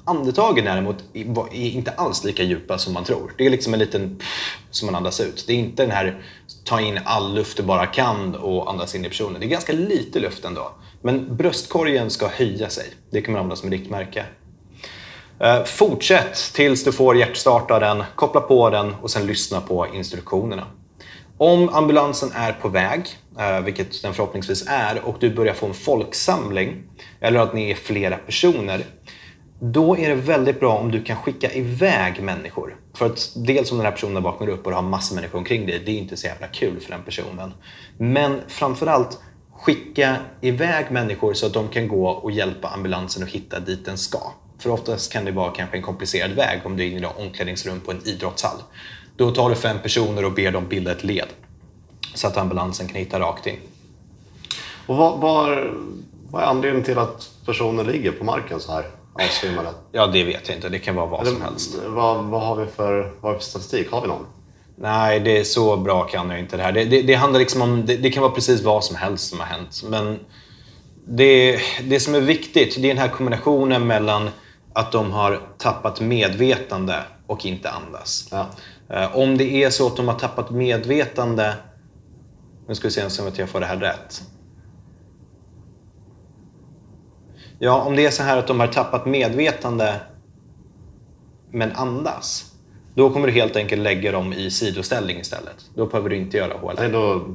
Andetagen 0.03 0.65
däremot 0.65 1.03
är 1.13 1.53
inte 1.53 1.91
alls 1.91 2.23
lika 2.23 2.43
djupa 2.43 2.77
som 2.77 2.93
man 2.93 3.03
tror. 3.03 3.33
Det 3.37 3.45
är 3.45 3.49
liksom 3.49 3.73
en 3.73 3.79
liten 3.79 4.17
pff 4.17 4.57
som 4.71 4.85
man 4.85 4.95
andas 4.95 5.19
ut. 5.19 5.43
Det 5.47 5.53
är 5.53 5.57
inte 5.57 5.83
den 5.83 5.91
här 5.91 6.21
ta 6.63 6.81
in 6.81 6.99
all 7.05 7.35
luft 7.35 7.57
du 7.57 7.63
bara 7.63 7.85
kan 7.85 8.35
och 8.35 8.69
andas 8.69 8.95
in 8.95 9.05
i 9.05 9.07
personen. 9.07 9.39
Det 9.39 9.45
är 9.45 9.49
ganska 9.49 9.73
lite 9.73 10.19
luft 10.19 10.45
ändå. 10.45 10.71
Men 11.01 11.35
bröstkorgen 11.37 12.09
ska 12.09 12.27
höja 12.27 12.69
sig. 12.69 12.85
Det 13.11 13.21
kan 13.21 13.31
man 13.31 13.39
använda 13.39 13.55
som 13.55 13.71
riktmärke. 13.71 14.25
Eh, 15.39 15.63
fortsätt 15.63 16.51
tills 16.53 16.83
du 16.83 16.91
får 16.91 17.17
hjärtstartaren, 17.17 18.03
koppla 18.15 18.41
på 18.41 18.69
den 18.69 18.95
och 19.01 19.11
sen 19.11 19.27
lyssna 19.27 19.61
på 19.61 19.87
instruktionerna. 19.93 20.65
Om 21.37 21.69
ambulansen 21.69 22.31
är 22.35 22.53
på 22.53 22.67
väg, 22.67 23.01
eh, 23.39 23.61
vilket 23.61 24.01
den 24.01 24.13
förhoppningsvis 24.13 24.65
är, 24.67 25.01
och 25.05 25.15
du 25.19 25.35
börjar 25.35 25.53
få 25.53 25.65
en 25.65 25.73
folksamling, 25.73 26.83
eller 27.19 27.39
att 27.39 27.53
ni 27.53 27.71
är 27.71 27.75
flera 27.75 28.17
personer, 28.17 28.83
då 29.59 29.97
är 29.97 30.09
det 30.09 30.15
väldigt 30.15 30.59
bra 30.59 30.77
om 30.77 30.91
du 30.91 31.03
kan 31.03 31.15
skicka 31.15 31.51
iväg 31.51 32.23
människor. 32.23 32.75
För 32.93 33.05
att 33.05 33.31
dels 33.35 33.71
om 33.71 33.77
den 33.77 33.85
här 33.85 33.91
personen 33.91 34.23
vaknar 34.23 34.47
upp 34.47 34.65
och 34.65 34.71
du 34.71 34.75
har 34.75 34.83
massor 34.83 35.15
människor 35.15 35.37
omkring 35.37 35.65
dig, 35.65 35.81
det 35.85 35.91
är 35.91 35.97
inte 35.97 36.17
så 36.17 36.27
jävla 36.27 36.47
kul 36.47 36.79
för 36.79 36.91
den 36.91 37.03
personen. 37.03 37.53
Men 37.97 38.41
framförallt, 38.47 39.19
skicka 39.51 40.15
iväg 40.41 40.91
människor 40.91 41.33
så 41.33 41.45
att 41.45 41.53
de 41.53 41.67
kan 41.67 41.87
gå 41.87 42.09
och 42.09 42.31
hjälpa 42.31 42.67
ambulansen 42.67 43.23
att 43.23 43.29
hitta 43.29 43.59
dit 43.59 43.85
den 43.85 43.97
ska. 43.97 44.19
För 44.59 44.69
oftast 44.69 45.13
kan 45.13 45.25
det 45.25 45.31
vara 45.31 45.51
kanske 45.51 45.77
en 45.77 45.83
komplicerad 45.83 46.31
väg 46.31 46.59
om 46.63 46.77
du 46.77 46.83
är 46.83 46.87
inne 46.87 46.99
i 46.99 47.03
ett 47.03 47.19
omklädningsrum 47.19 47.79
på 47.79 47.91
en 47.91 48.07
idrottshall. 48.07 48.57
Då 49.17 49.31
tar 49.31 49.49
du 49.49 49.55
fem 49.55 49.77
personer 49.83 50.25
och 50.25 50.33
ber 50.33 50.51
dem 50.51 50.67
bilda 50.69 50.91
ett 50.91 51.03
led 51.03 51.27
så 52.15 52.27
att 52.27 52.37
ambulansen 52.37 52.87
kan 52.87 52.95
hitta 52.95 53.19
rakt 53.19 53.47
in. 53.47 53.59
Och 54.85 54.97
vad, 54.97 55.19
vad, 55.19 55.51
är, 55.51 55.73
vad 56.29 56.43
är 56.43 56.45
anledningen 56.45 56.85
till 56.85 56.97
att 56.97 57.31
personer 57.45 57.83
ligger 57.83 58.11
på 58.11 58.23
marken 58.23 58.59
så 58.59 58.71
här 58.71 58.85
avsvimmade? 59.25 59.69
Ja, 59.91 60.07
det 60.07 60.23
vet 60.23 60.47
jag 60.47 60.57
inte. 60.57 60.69
Det 60.69 60.79
kan 60.79 60.95
vara 60.95 61.05
vad 61.05 61.27
som 61.27 61.41
helst. 61.41 61.75
Vad, 61.85 62.23
vad, 62.25 62.41
har 62.41 62.55
vi 62.55 62.65
för, 62.65 63.13
vad 63.21 63.35
för 63.35 63.43
statistik? 63.43 63.91
Har 63.91 64.01
vi 64.01 64.07
någon? 64.07 64.25
Nej, 64.75 65.19
det 65.19 65.37
är 65.37 65.43
så 65.43 65.77
bra 65.77 66.03
kan 66.03 66.29
jag 66.29 66.39
inte 66.39 66.57
det 66.57 66.63
här. 66.63 66.71
Det, 66.71 66.85
det, 66.85 67.01
det 67.01 67.13
handlar 67.13 67.39
liksom 67.39 67.61
om, 67.61 67.85
det, 67.85 67.97
det, 67.97 68.11
kan 68.11 68.23
vara 68.23 68.31
precis 68.31 68.63
vad 68.63 68.83
som 68.83 68.95
helst 68.95 69.29
som 69.29 69.39
har 69.39 69.45
hänt. 69.45 69.83
Men 69.89 70.19
det, 71.07 71.59
det 71.83 71.99
som 71.99 72.15
är 72.15 72.21
viktigt, 72.21 72.75
det 72.75 72.87
är 72.87 72.93
den 72.93 72.97
här 72.97 73.09
kombinationen 73.09 73.87
mellan 73.87 74.29
att 74.73 74.91
de 74.91 75.11
har 75.11 75.41
tappat 75.57 76.01
medvetande 76.01 77.03
och 77.27 77.45
inte 77.45 77.69
andas. 77.69 78.27
Ja. 78.31 78.45
Eh, 78.89 79.15
Om 79.15 79.37
det 79.37 79.63
är 79.63 79.69
så 79.69 79.87
att 79.87 79.95
de 79.95 80.07
har 80.07 80.19
tappat 80.19 80.49
medvetande... 80.49 81.53
Nu 82.67 82.75
ska 82.75 82.87
vi 82.87 82.91
se 82.91 83.21
om 83.21 83.31
jag 83.35 83.49
får 83.49 83.59
det 83.59 83.65
här 83.65 83.77
rätt. 83.77 84.21
Ja, 87.59 87.81
om 87.81 87.95
det 87.95 88.05
är 88.05 88.11
så 88.11 88.23
här 88.23 88.37
att 88.37 88.47
de 88.47 88.59
har 88.59 88.67
tappat 88.67 89.05
medvetande 89.05 89.95
men 91.51 91.71
andas. 91.71 92.45
Då 92.95 93.09
kommer 93.09 93.27
du 93.27 93.33
helt 93.33 93.55
enkelt 93.55 93.81
lägga 93.81 94.11
dem 94.11 94.33
i 94.33 94.51
sidoställning 94.51 95.19
istället. 95.19 95.65
Då 95.75 95.85
behöver 95.85 96.09
du 96.09 96.15
inte 96.15 96.37
göra 96.37 96.57
HLR. 96.57 96.75
Nej, 96.79 96.89
då, 96.89 97.25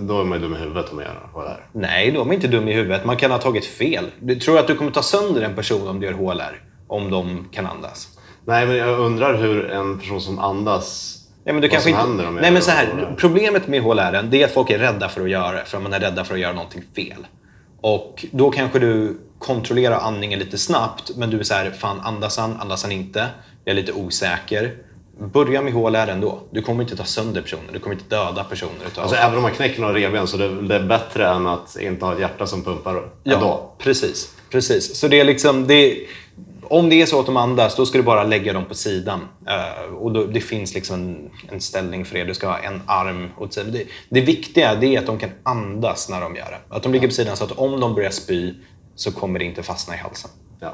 då 0.00 0.20
är 0.20 0.24
man 0.24 0.38
ju 0.38 0.44
dum 0.44 0.56
i 0.56 0.58
huvudet 0.58 0.90
om 0.90 0.96
man 0.96 1.04
gör 1.04 1.46
är. 1.46 1.66
Nej, 1.72 2.10
då 2.10 2.20
är 2.20 2.24
man 2.24 2.34
inte 2.34 2.48
dum 2.48 2.68
i 2.68 2.72
huvudet. 2.72 3.04
Man 3.04 3.16
kan 3.16 3.30
ha 3.30 3.38
tagit 3.38 3.66
fel. 3.66 4.04
Du 4.20 4.36
tror 4.36 4.58
att 4.58 4.66
du 4.66 4.76
kommer 4.76 4.90
ta 4.90 5.02
sönder 5.02 5.42
en 5.42 5.54
person 5.54 5.88
om 5.88 6.00
du 6.00 6.06
gör 6.06 6.12
HLR? 6.12 6.62
Om 6.86 7.10
de 7.10 7.48
kan 7.52 7.66
andas? 7.66 8.18
Nej, 8.44 8.66
men 8.66 8.76
jag 8.76 9.00
undrar 9.00 9.34
hur 9.34 9.70
en 9.70 9.98
person 9.98 10.20
som 10.20 10.38
andas... 10.38 11.18
Nej, 11.44 11.54
men 11.54 11.62
du 11.62 11.68
vad 11.68 11.72
kanske 11.72 11.90
som 11.90 12.00
inte... 12.00 12.08
händer 12.08 12.28
om 12.28 12.34
jag 12.34 12.42
Nej, 12.42 12.50
men 12.50 12.62
så 12.62 12.70
här, 12.70 12.86
HLR. 12.86 13.14
problemet 13.18 13.68
med 13.68 13.82
HLR 13.82 14.34
är 14.34 14.44
att 14.44 14.50
folk 14.50 14.70
är 14.70 14.78
rädda 14.78 15.08
för 15.08 15.20
att 15.20 15.30
göra 15.30 15.52
det. 15.52 15.64
För 15.64 15.78
man 15.78 15.92
är 15.92 16.00
rädda 16.00 16.24
för 16.24 16.34
att 16.34 16.40
göra 16.40 16.52
någonting 16.52 16.82
fel. 16.96 17.26
Och 17.86 18.24
då 18.30 18.50
kanske 18.50 18.78
du 18.78 19.20
kontrollerar 19.38 20.00
andningen 20.00 20.38
lite 20.38 20.58
snabbt. 20.58 21.10
Men 21.16 21.30
du 21.30 21.38
är 21.38 21.42
så 21.42 21.54
här, 21.54 21.70
fan 21.70 22.00
andas 22.00 22.36
han, 22.38 22.56
andas 22.60 22.82
han 22.82 22.92
inte? 22.92 23.26
Jag 23.64 23.72
är 23.72 23.76
lite 23.80 23.92
osäker. 23.92 24.74
Börja 25.32 25.62
med 25.62 25.72
HLR 25.72 26.08
ändå. 26.08 26.40
Du 26.50 26.62
kommer 26.62 26.82
inte 26.82 26.96
ta 26.96 27.04
sönder 27.04 27.42
personer. 27.42 27.72
Du 27.72 27.78
kommer 27.78 27.96
inte 27.96 28.16
döda 28.16 28.44
personer. 28.44 28.72
Utav 28.86 29.02
Alltså, 29.04 29.18
även 29.18 29.36
om 29.36 29.42
man 29.42 29.52
knäcker 29.52 29.80
några 29.80 29.94
revben 29.94 30.26
så 30.26 30.36
det, 30.36 30.62
det 30.62 30.74
är 30.74 30.82
bättre 30.82 31.28
än 31.28 31.46
att 31.46 31.76
inte 31.80 32.04
ha 32.04 32.12
ett 32.12 32.20
hjärta 32.20 32.46
som 32.46 32.64
pumpar 32.64 33.08
Ja, 33.22 33.34
ändå. 33.34 33.72
precis. 33.78 34.34
precis. 34.50 34.96
Så 34.96 35.08
det 35.08 35.20
är 35.20 35.24
liksom, 35.24 35.66
det, 35.66 35.98
om 36.70 36.90
det 36.90 37.02
är 37.02 37.06
så 37.06 37.20
att 37.20 37.26
de 37.26 37.36
andas, 37.36 37.76
då 37.76 37.86
ska 37.86 37.98
du 37.98 38.04
bara 38.04 38.24
lägga 38.24 38.52
dem 38.52 38.64
på 38.64 38.74
sidan. 38.74 39.20
Eh, 39.48 39.94
och 39.94 40.12
då, 40.12 40.24
det 40.24 40.40
finns 40.40 40.74
liksom 40.74 40.94
en, 41.00 41.30
en 41.52 41.60
ställning 41.60 42.04
för 42.04 42.14
det. 42.14 42.24
Du 42.24 42.34
ska 42.34 42.46
ha 42.48 42.58
en 42.58 42.82
arm 42.86 43.30
åt 43.38 43.54
sidan. 43.54 43.72
Det, 43.72 43.84
det 44.08 44.20
viktiga 44.20 44.74
det 44.74 44.94
är 44.94 44.98
att 44.98 45.06
de 45.06 45.18
kan 45.18 45.30
andas 45.42 46.08
när 46.08 46.20
de 46.20 46.36
gör 46.36 46.44
det. 46.50 46.76
Att 46.76 46.82
de 46.82 46.92
ligger 46.92 47.08
på 47.08 47.14
sidan 47.14 47.36
så 47.36 47.44
att 47.44 47.52
om 47.52 47.80
de 47.80 47.94
börjar 47.94 48.10
spy 48.10 48.54
så 48.96 49.12
kommer 49.12 49.38
det 49.38 49.44
inte 49.44 49.62
fastna 49.62 49.94
i 49.94 49.98
halsen. 49.98 50.30
Ja. 50.60 50.72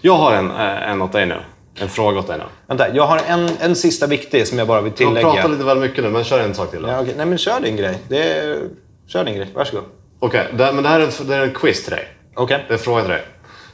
Jag 0.00 0.14
har 0.16 0.32
en, 0.34 0.50
eh, 0.50 0.90
en 0.90 1.02
åt 1.02 1.12
dig 1.12 1.26
nu. 1.26 1.36
En 1.80 1.88
fråga 1.88 2.18
åt 2.18 2.26
dig 2.26 2.38
nu. 2.38 2.44
Vänta, 2.66 2.94
jag 2.94 3.06
har 3.06 3.20
en, 3.26 3.50
en 3.60 3.76
sista 3.76 4.06
viktig 4.06 4.46
som 4.46 4.58
jag 4.58 4.66
bara 4.68 4.80
vill 4.80 4.90
Jag 4.92 4.96
tillägga. 5.08 5.32
pratar 5.32 5.48
lite 5.48 5.64
väl 5.64 5.78
mycket 5.78 6.04
nu, 6.04 6.10
men 6.10 6.24
kör 6.24 6.40
en 6.40 6.54
sak 6.54 6.70
till 6.70 6.82
då. 6.82 6.88
Ja, 6.88 7.00
okej. 7.00 7.14
Nej 7.16 7.26
men 7.26 7.38
kör 7.38 7.60
din 7.60 7.76
grej. 7.76 7.98
Det 8.08 8.22
är, 8.32 8.68
kör 9.06 9.24
din 9.24 9.34
grej. 9.36 9.48
Varsågod. 9.54 9.84
Okej, 10.18 10.46
det, 10.52 10.72
men 10.72 10.82
det 10.82 10.88
här 10.88 11.00
är, 11.00 11.04
en- 11.20 11.26
det 11.28 11.34
är 11.36 11.42
en 11.42 11.54
quiz 11.54 11.82
till 11.84 11.92
dig. 11.92 12.08
Okej. 12.34 12.64
Det 12.68 12.72
är 12.74 12.78
en 12.78 12.84
fråga 12.84 13.00
till 13.02 13.10
dig. 13.10 13.22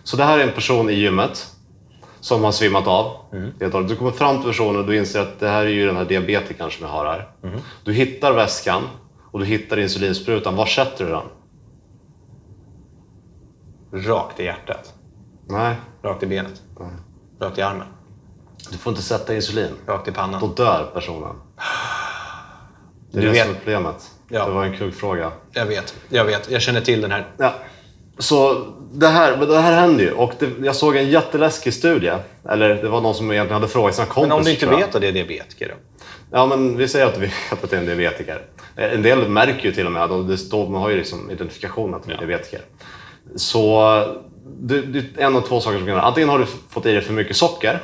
Så 0.03 0.17
det 0.17 0.25
här 0.25 0.39
är 0.39 0.43
en 0.43 0.53
person 0.55 0.91
i 0.91 0.93
gymmet 0.93 1.47
som 2.21 2.45
har 2.45 2.53
svimmat 2.53 2.87
av. 2.87 3.17
Hållet. 3.73 3.89
Du 3.89 3.97
kommer 3.97 4.11
fram 4.11 4.37
till 4.37 4.47
personen 4.47 4.77
och 4.81 4.87
du 4.87 4.97
inser 4.97 5.21
att 5.21 5.41
det 5.41 5.49
här 5.49 5.63
är 5.65 5.69
ju 5.69 5.87
den 5.87 5.97
här 5.97 6.05
diabetikern 6.05 6.71
som 6.71 6.87
jag 6.87 6.93
har 6.93 7.05
här. 7.07 7.29
Du 7.85 7.93
hittar 7.93 8.33
väskan 8.33 8.83
och 9.33 9.39
du 9.39 9.45
hittar 9.45 9.79
insulinsprutan. 9.79 10.57
Var 10.57 10.67
sätter 10.67 11.05
du 11.05 11.11
den? 11.11 11.23
Rakt 13.93 14.41
i 14.41 14.45
hjärtat. 14.45 14.95
Nej, 15.49 15.77
Rakt 16.03 16.23
i 16.23 16.27
benet. 16.27 16.63
Rakt 17.41 17.59
i 17.59 17.63
armen. 17.63 17.87
du 18.71 18.79
får 18.79 18.91
inte 18.91 19.03
sätta 19.03 19.35
insulin. 19.35 19.71
Rakt 19.87 20.09
i 20.09 20.13
pannan. 20.13 20.41
Då 20.41 20.47
dör 20.47 20.91
personen. 20.95 21.35
Det 23.13 23.19
är 23.19 23.23
Du 23.23 23.27
det 23.27 23.33
vet- 23.33 23.43
som 23.47 23.51
är 23.55 23.59
problemet. 23.59 24.11
Ja. 24.29 24.47
Det 24.47 24.53
var 24.53 24.65
en 24.65 24.77
kuggfråga. 24.77 25.33
Jag 25.53 25.67
vet, 25.67 25.95
jag 26.09 26.25
vet. 26.25 26.51
Jag 26.51 26.63
känner 26.63 26.81
till 26.81 27.01
den 27.01 27.11
här. 27.11 27.27
Ja. 27.37 27.55
Så 28.21 28.67
det 28.93 29.09
här, 29.09 29.37
men 29.37 29.49
det 29.49 29.59
här 29.59 29.81
händer 29.81 30.05
ju. 30.05 30.13
Och 30.13 30.33
det, 30.39 30.51
jag 30.63 30.77
såg 30.77 30.97
en 30.97 31.11
jätteläskig 31.11 31.75
studie. 31.75 32.13
Eller 32.51 32.69
det 32.69 32.89
var 32.89 33.01
någon 33.01 33.15
som 33.15 33.31
egentligen 33.33 33.61
hade 33.63 33.73
frågat 33.73 33.95
sina 33.95 34.07
kompisar. 34.07 34.29
Men 34.29 34.39
om 34.39 34.45
du 34.45 34.51
inte 34.51 34.67
vet 34.67 34.95
att 34.95 35.01
det 35.01 35.09
är 35.09 35.13
diabetiker 35.13 35.69
då? 35.69 35.75
Ja, 36.33 36.47
men 36.47 36.77
vi 36.77 36.89
säger 36.89 37.07
att 37.07 37.19
vi 37.19 37.27
vet 37.27 37.65
att 37.65 37.71
det 37.71 37.77
är 37.77 37.81
en 37.81 37.87
diabetiker. 37.87 38.43
Eh, 38.77 38.93
En 38.93 39.03
del 39.03 39.29
märker 39.29 39.65
ju 39.65 39.73
till 39.73 39.87
och 39.87 39.93
med 39.93 40.03
att 40.03 40.29
det 40.29 40.39
står, 40.39 40.69
man 40.69 40.83
har 40.83 40.91
ju 40.91 40.97
liksom 40.97 41.31
identifikation 41.31 41.95
att 41.95 42.05
de 42.05 42.13
är 42.13 42.19
diabetiker. 42.19 42.61
Så 43.37 43.81
det, 44.61 44.83
det 44.83 44.99
är 44.99 45.27
en 45.27 45.37
av 45.37 45.41
två 45.41 45.61
saker 45.61 45.79
som 45.79 45.87
kan 45.87 45.95
hända. 45.95 46.03
Antingen 46.03 46.29
har 46.29 46.39
du 46.39 46.47
fått 46.69 46.87
i 46.87 46.93
dig 46.93 47.03
för 47.03 47.13
mycket 47.13 47.37
socker 47.37 47.79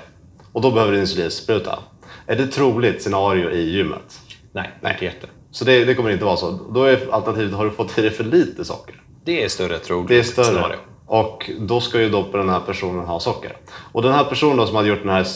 och 0.53 0.61
då 0.61 0.71
behöver 0.71 0.93
du 0.93 0.99
insulinspruta. 1.01 1.79
Är 2.27 2.37
det 2.37 2.43
ett 2.43 2.53
troligt 2.53 3.03
scenario 3.03 3.51
i 3.51 3.71
gymmet? 3.71 4.21
Nej, 4.53 4.71
inte 4.93 5.05
jätte. 5.05 5.27
Så 5.51 5.65
det, 5.65 5.85
det 5.85 5.95
kommer 5.95 6.11
inte 6.11 6.25
vara 6.25 6.37
så. 6.37 6.51
Då 6.75 6.85
är 6.85 7.09
alternativet, 7.11 7.53
har 7.55 7.65
du 7.65 7.71
fått 7.71 7.99
i 7.99 8.03
dig 8.03 8.11
för 8.11 8.25
lite 8.25 8.65
socker? 8.65 9.03
Det 9.27 9.45
är 9.45 9.49
större 9.49 9.79
troligt 9.79 10.09
Det 10.09 10.19
är 10.19 10.23
större. 10.23 10.45
scenario. 10.45 10.77
Och 11.07 11.51
då 11.59 11.81
ska 11.81 12.01
ju 12.01 12.09
då 12.09 12.27
den 12.33 12.49
här 12.49 12.61
personen 12.61 13.05
ha 13.05 13.21
socker. 13.21 13.57
Och 13.93 14.03
den 14.03 14.13
här 14.13 14.25
personen 14.25 14.57
då 14.57 14.67
som 14.67 14.77
hade 14.77 14.89
gjort 14.89 15.03
den 15.03 15.09
här 15.09 15.27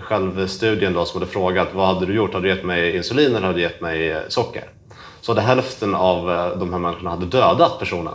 självstudien 0.00 0.92
då, 0.92 1.04
som 1.04 1.20
hade 1.20 1.32
frågat 1.32 1.68
vad 1.74 1.86
hade 1.86 2.06
du 2.06 2.14
gjort? 2.14 2.34
Hade 2.34 2.48
du 2.48 2.54
gett 2.54 2.64
mig 2.64 2.96
insulin 2.96 3.36
eller 3.36 3.46
hade 3.46 3.58
du 3.58 3.60
gett 3.60 3.80
mig 3.80 4.10
eh, 4.10 4.18
socker? 4.28 4.64
Så 5.20 5.32
hade 5.32 5.40
hälften 5.40 5.94
av 5.94 6.30
eh, 6.30 6.58
de 6.58 6.72
här 6.72 6.80
människorna 6.80 7.10
hade 7.10 7.26
dödat 7.26 7.78
personen. 7.78 8.14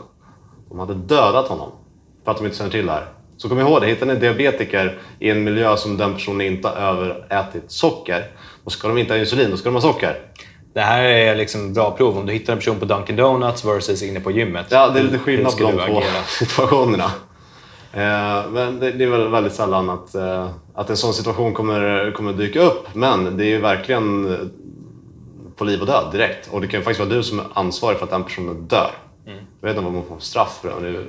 De 0.69 0.79
hade 0.79 0.93
dödat 0.93 1.47
honom 1.47 1.71
för 2.23 2.31
att 2.31 2.37
de 2.37 2.45
inte 2.45 2.57
känner 2.57 2.71
till 2.71 2.85
det 2.85 2.91
här. 2.91 3.05
Så 3.37 3.49
kom 3.49 3.59
ihåg 3.59 3.81
det, 3.81 3.87
hittar 3.87 4.05
ni 4.05 4.13
en 4.13 4.19
diabetiker 4.19 4.99
i 5.19 5.29
en 5.29 5.43
miljö 5.43 5.77
som 5.77 5.97
den 5.97 6.13
personen 6.13 6.41
inte 6.41 6.67
har 6.67 6.75
överätit 6.75 7.63
socker, 7.71 8.25
då 8.63 8.69
ska 8.69 8.87
de 8.87 8.97
inte 8.97 9.13
ha 9.13 9.19
insulin, 9.19 9.51
då 9.51 9.57
ska 9.57 9.69
de 9.69 9.75
ha 9.75 9.81
socker. 9.81 10.17
Det 10.73 10.81
här 10.81 11.03
är 11.03 11.35
liksom 11.35 11.73
bra 11.73 11.91
prov. 11.91 12.17
Om 12.17 12.25
du 12.25 12.33
hittar 12.33 12.53
en 12.53 12.59
person 12.59 12.79
på 12.79 12.85
Dunkin 12.85 13.15
Donuts 13.15 13.65
versus 13.65 14.03
inne 14.03 14.19
på 14.19 14.31
gymmet. 14.31 14.65
Ja, 14.69 14.89
det 14.89 14.99
är 14.99 15.03
lite 15.03 15.19
skillnad 15.19 15.57
på 15.57 15.63
de 15.63 15.71
två 15.71 16.01
situationerna. 16.39 17.11
Eh, 17.93 18.51
men 18.51 18.79
det, 18.79 18.91
det 18.91 19.03
är 19.03 19.09
väl 19.09 19.27
väldigt 19.27 19.53
sällan 19.53 19.89
att, 19.89 20.15
eh, 20.15 20.49
att 20.73 20.89
en 20.89 20.97
sån 20.97 21.13
situation 21.13 21.53
kommer, 21.53 22.11
kommer 22.11 22.33
dyka 22.33 22.61
upp. 22.61 22.87
Men 22.93 23.37
det 23.37 23.45
är 23.45 23.49
ju 23.49 23.61
verkligen 23.61 24.33
eh, 24.33 24.39
på 25.55 25.63
liv 25.63 25.81
och 25.81 25.87
död 25.87 26.09
direkt. 26.11 26.49
Och 26.51 26.61
det 26.61 26.67
kan 26.67 26.79
ju 26.79 26.83
faktiskt 26.83 26.99
vara 26.99 27.17
du 27.17 27.23
som 27.23 27.39
är 27.39 27.45
ansvarig 27.53 27.97
för 27.97 28.05
att 28.05 28.11
den 28.11 28.23
personen 28.23 28.67
dör. 28.67 28.91
Mm. 29.27 29.39
Jag 29.61 29.67
vet 29.67 29.77
inte 29.77 29.85
vad 29.85 29.93
man 29.93 30.05
får 30.05 30.19
straff 30.19 30.59
för 30.61 30.81
det 30.81 31.05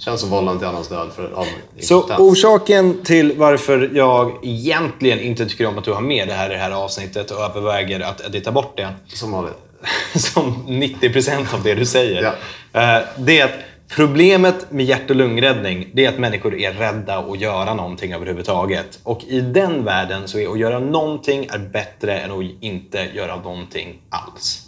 känns 0.00 0.20
som 0.20 0.30
vållande 0.30 0.58
till 0.60 0.68
annans 0.68 0.88
död 0.88 1.10
för, 1.16 1.30
av 1.32 1.46
Så 1.80 2.02
orsaken 2.18 3.04
till 3.04 3.32
varför 3.36 3.90
jag 3.94 4.38
egentligen 4.42 5.20
inte 5.20 5.46
tycker 5.46 5.66
om 5.66 5.78
att 5.78 5.84
du 5.84 5.92
har 5.92 6.00
med 6.00 6.28
det 6.28 6.34
här 6.34 6.50
i 6.50 6.52
det 6.52 6.58
här 6.58 6.70
avsnittet 6.70 7.30
och 7.30 7.40
överväger 7.40 8.00
att 8.00 8.20
edita 8.20 8.52
bort 8.52 8.76
det, 8.76 8.88
Som 9.06 9.32
vanligt. 9.32 9.54
som 10.14 10.66
90% 10.68 11.54
av 11.54 11.62
det 11.62 11.74
du 11.74 11.84
säger, 11.86 12.34
Ja. 12.72 12.98
eh, 12.98 13.02
det 13.18 13.40
är 13.40 13.44
att 13.44 13.58
problemet 13.96 14.70
med 14.72 14.84
hjärt 14.86 15.10
och 15.10 15.16
lungräddning 15.16 15.90
det 15.94 16.04
är 16.04 16.08
att 16.08 16.18
människor 16.18 16.54
är 16.54 16.72
rädda 16.72 17.18
att 17.18 17.40
göra 17.40 17.74
någonting 17.74 18.12
överhuvudtaget. 18.12 18.98
Och 19.02 19.24
i 19.28 19.40
den 19.40 19.84
världen 19.84 20.28
så 20.28 20.38
är 20.38 20.52
att 20.52 20.58
göra 20.58 20.78
någonting 20.78 21.48
är 21.52 21.58
bättre 21.58 22.18
än 22.18 22.30
att 22.30 22.44
inte 22.60 23.08
göra 23.14 23.36
någonting 23.36 24.02
alls. 24.10 24.66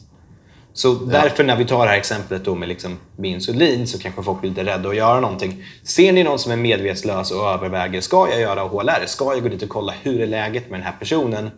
Så 0.75 0.95
därför 0.95 1.45
när 1.45 1.57
vi 1.57 1.65
tar 1.65 1.85
det 1.85 1.91
här 1.91 1.99
exemplet 1.99 2.45
då 2.45 2.55
med, 2.55 2.69
liksom, 2.69 2.99
med 3.17 3.31
insulin 3.31 3.87
så 3.87 3.99
kanske 3.99 4.23
folk 4.23 4.41
blir 4.41 4.51
lite 4.51 4.65
rädda 4.65 4.89
att 4.89 4.97
göra 4.97 5.21
någonting. 5.21 5.65
Ser 5.83 6.13
ni 6.13 6.23
någon 6.25 6.39
som 6.39 6.53
är 6.53 6.57
medvetslös 6.57 7.31
och 7.31 7.49
överväger, 7.49 8.01
ska 8.01 8.29
jag 8.31 8.41
göra 8.41 8.61
HLR? 8.61 9.07
Ska 9.07 9.35
jag 9.35 9.43
gå 9.43 9.49
dit 9.49 9.63
och 9.63 9.69
kolla 9.69 9.95
hur 10.03 10.21
är 10.21 10.27
läget 10.27 10.71
med 10.71 10.81
den 10.81 10.87
här 10.87 10.97
personen? 10.99 11.51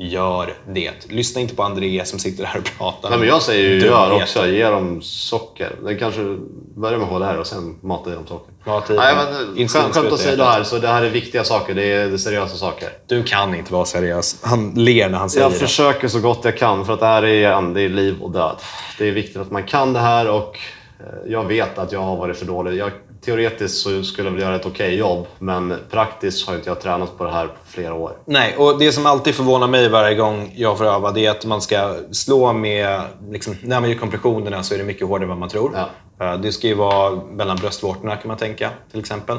Gör 0.00 0.54
det. 0.68 1.10
Lyssna 1.12 1.40
inte 1.40 1.54
på 1.54 1.62
Andreas 1.62 2.08
som 2.08 2.18
sitter 2.18 2.44
här 2.44 2.58
och 2.58 2.70
pratar. 2.78 3.10
Nej, 3.10 3.18
men 3.18 3.28
jag 3.28 3.42
säger 3.42 3.68
ju 3.68 3.86
gör 3.86 4.22
också. 4.22 4.46
Ge 4.46 4.64
dem 4.64 5.02
socker. 5.02 5.72
Det 5.84 5.94
kanske 5.94 6.36
börjar 6.76 6.98
med 6.98 7.08
HLR 7.08 7.36
och 7.36 7.46
sen 7.46 7.78
mata 7.80 8.10
i 8.10 8.14
dem 8.14 8.26
socker. 8.26 8.54
Ja, 8.64 8.80
typ. 8.80 8.96
Nej, 8.96 9.14
men, 9.14 9.58
Insulinspruta 9.58 10.00
skämt, 10.00 10.12
åsido 10.12 10.42
här, 10.44 10.62
så 10.62 10.78
det 10.78 10.88
här 10.88 11.02
är 11.02 11.08
viktiga 11.10 11.44
saker. 11.44 11.74
Det 11.74 11.92
är, 11.92 12.06
det 12.06 12.12
är 12.12 12.16
seriösa 12.16 12.56
saker. 12.56 12.88
Du 13.06 13.22
kan 13.22 13.54
inte 13.54 13.72
vara 13.72 13.84
seriös. 13.84 14.36
Han 14.42 14.70
ler 14.74 15.08
när 15.08 15.18
han 15.18 15.30
säger 15.30 15.44
Jag 15.44 15.52
det. 15.52 15.58
försöker 15.58 16.08
så 16.08 16.20
gott 16.20 16.40
jag 16.42 16.58
kan 16.58 16.86
för 16.86 16.92
att 16.92 17.00
det 17.00 17.06
här 17.06 17.24
är, 17.24 17.74
det 17.74 17.82
är 17.82 17.88
liv 17.88 18.22
och 18.22 18.30
död. 18.30 18.56
Det 18.98 19.08
är 19.08 19.12
viktigt 19.12 19.36
att 19.36 19.50
man 19.50 19.62
kan 19.62 19.92
det 19.92 20.00
här 20.00 20.30
och 20.30 20.58
eh, 21.00 21.30
jag 21.32 21.44
vet 21.44 21.78
att 21.78 21.92
jag 21.92 22.00
har 22.00 22.16
varit 22.16 22.36
för 22.36 22.46
dålig. 22.46 22.78
Jag, 22.78 22.90
teoretiskt 23.24 23.78
så 23.78 24.02
skulle 24.02 24.28
jag 24.28 24.32
vilja 24.32 24.46
göra 24.46 24.56
ett 24.56 24.66
okej 24.66 24.94
jobb 24.96 25.26
men 25.38 25.74
praktiskt 25.90 26.46
har 26.48 26.54
inte 26.54 26.70
jag 26.70 26.80
tränat 26.80 27.18
på 27.18 27.24
det 27.24 27.30
här 27.32 27.46
på 27.46 27.52
flera 27.66 27.94
år. 27.94 28.12
Nej, 28.24 28.56
och 28.56 28.78
det 28.78 28.92
som 28.92 29.06
alltid 29.06 29.34
förvånar 29.34 29.68
mig 29.68 29.88
varje 29.88 30.14
gång 30.16 30.52
jag 30.56 30.78
får 30.78 30.84
öva 30.84 31.10
det 31.12 31.26
är 31.26 31.30
att 31.30 31.44
man 31.44 31.60
ska 31.60 31.96
slå 32.12 32.52
med... 32.52 33.00
Liksom, 33.30 33.56
när 33.62 33.80
man 33.80 33.90
gör 33.90 33.96
kompressionerna 33.98 34.62
så 34.62 34.74
är 34.74 34.78
det 34.78 34.84
mycket 34.84 35.08
hårdare 35.08 35.24
än 35.24 35.28
vad 35.28 35.38
man 35.38 35.48
tror. 35.48 35.70
Ja. 36.18 36.24
Eh, 36.26 36.40
Det 36.40 36.52
ska 36.52 36.66
ju 36.66 36.74
vara 36.74 37.20
mellan 37.30 37.56
bröstvårtorna 37.56 38.16
kan 38.16 38.28
man 38.28 38.36
tänka, 38.36 38.70
till 38.90 39.00
exempel. 39.00 39.36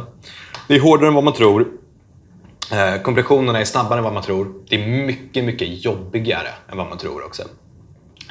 Det 0.68 0.76
är 0.76 0.80
hårdare 0.80 1.08
än 1.08 1.14
vad 1.16 1.24
man 1.24 1.34
tror. 1.34 1.68
Eh, 2.72 3.02
Kompressionerna 3.02 3.60
är 3.60 3.66
snabbare 3.66 3.98
än 3.98 4.04
vad 4.04 4.14
man 4.14 4.24
tror. 4.24 4.54
Det 4.70 4.76
är 4.84 4.88
mycket, 5.06 5.44
mycket 5.44 5.86
jobbigare 5.86 6.48
än 6.72 6.78
vad 6.78 6.90
man 6.90 6.98
tror 6.98 7.26
också. 7.26 7.44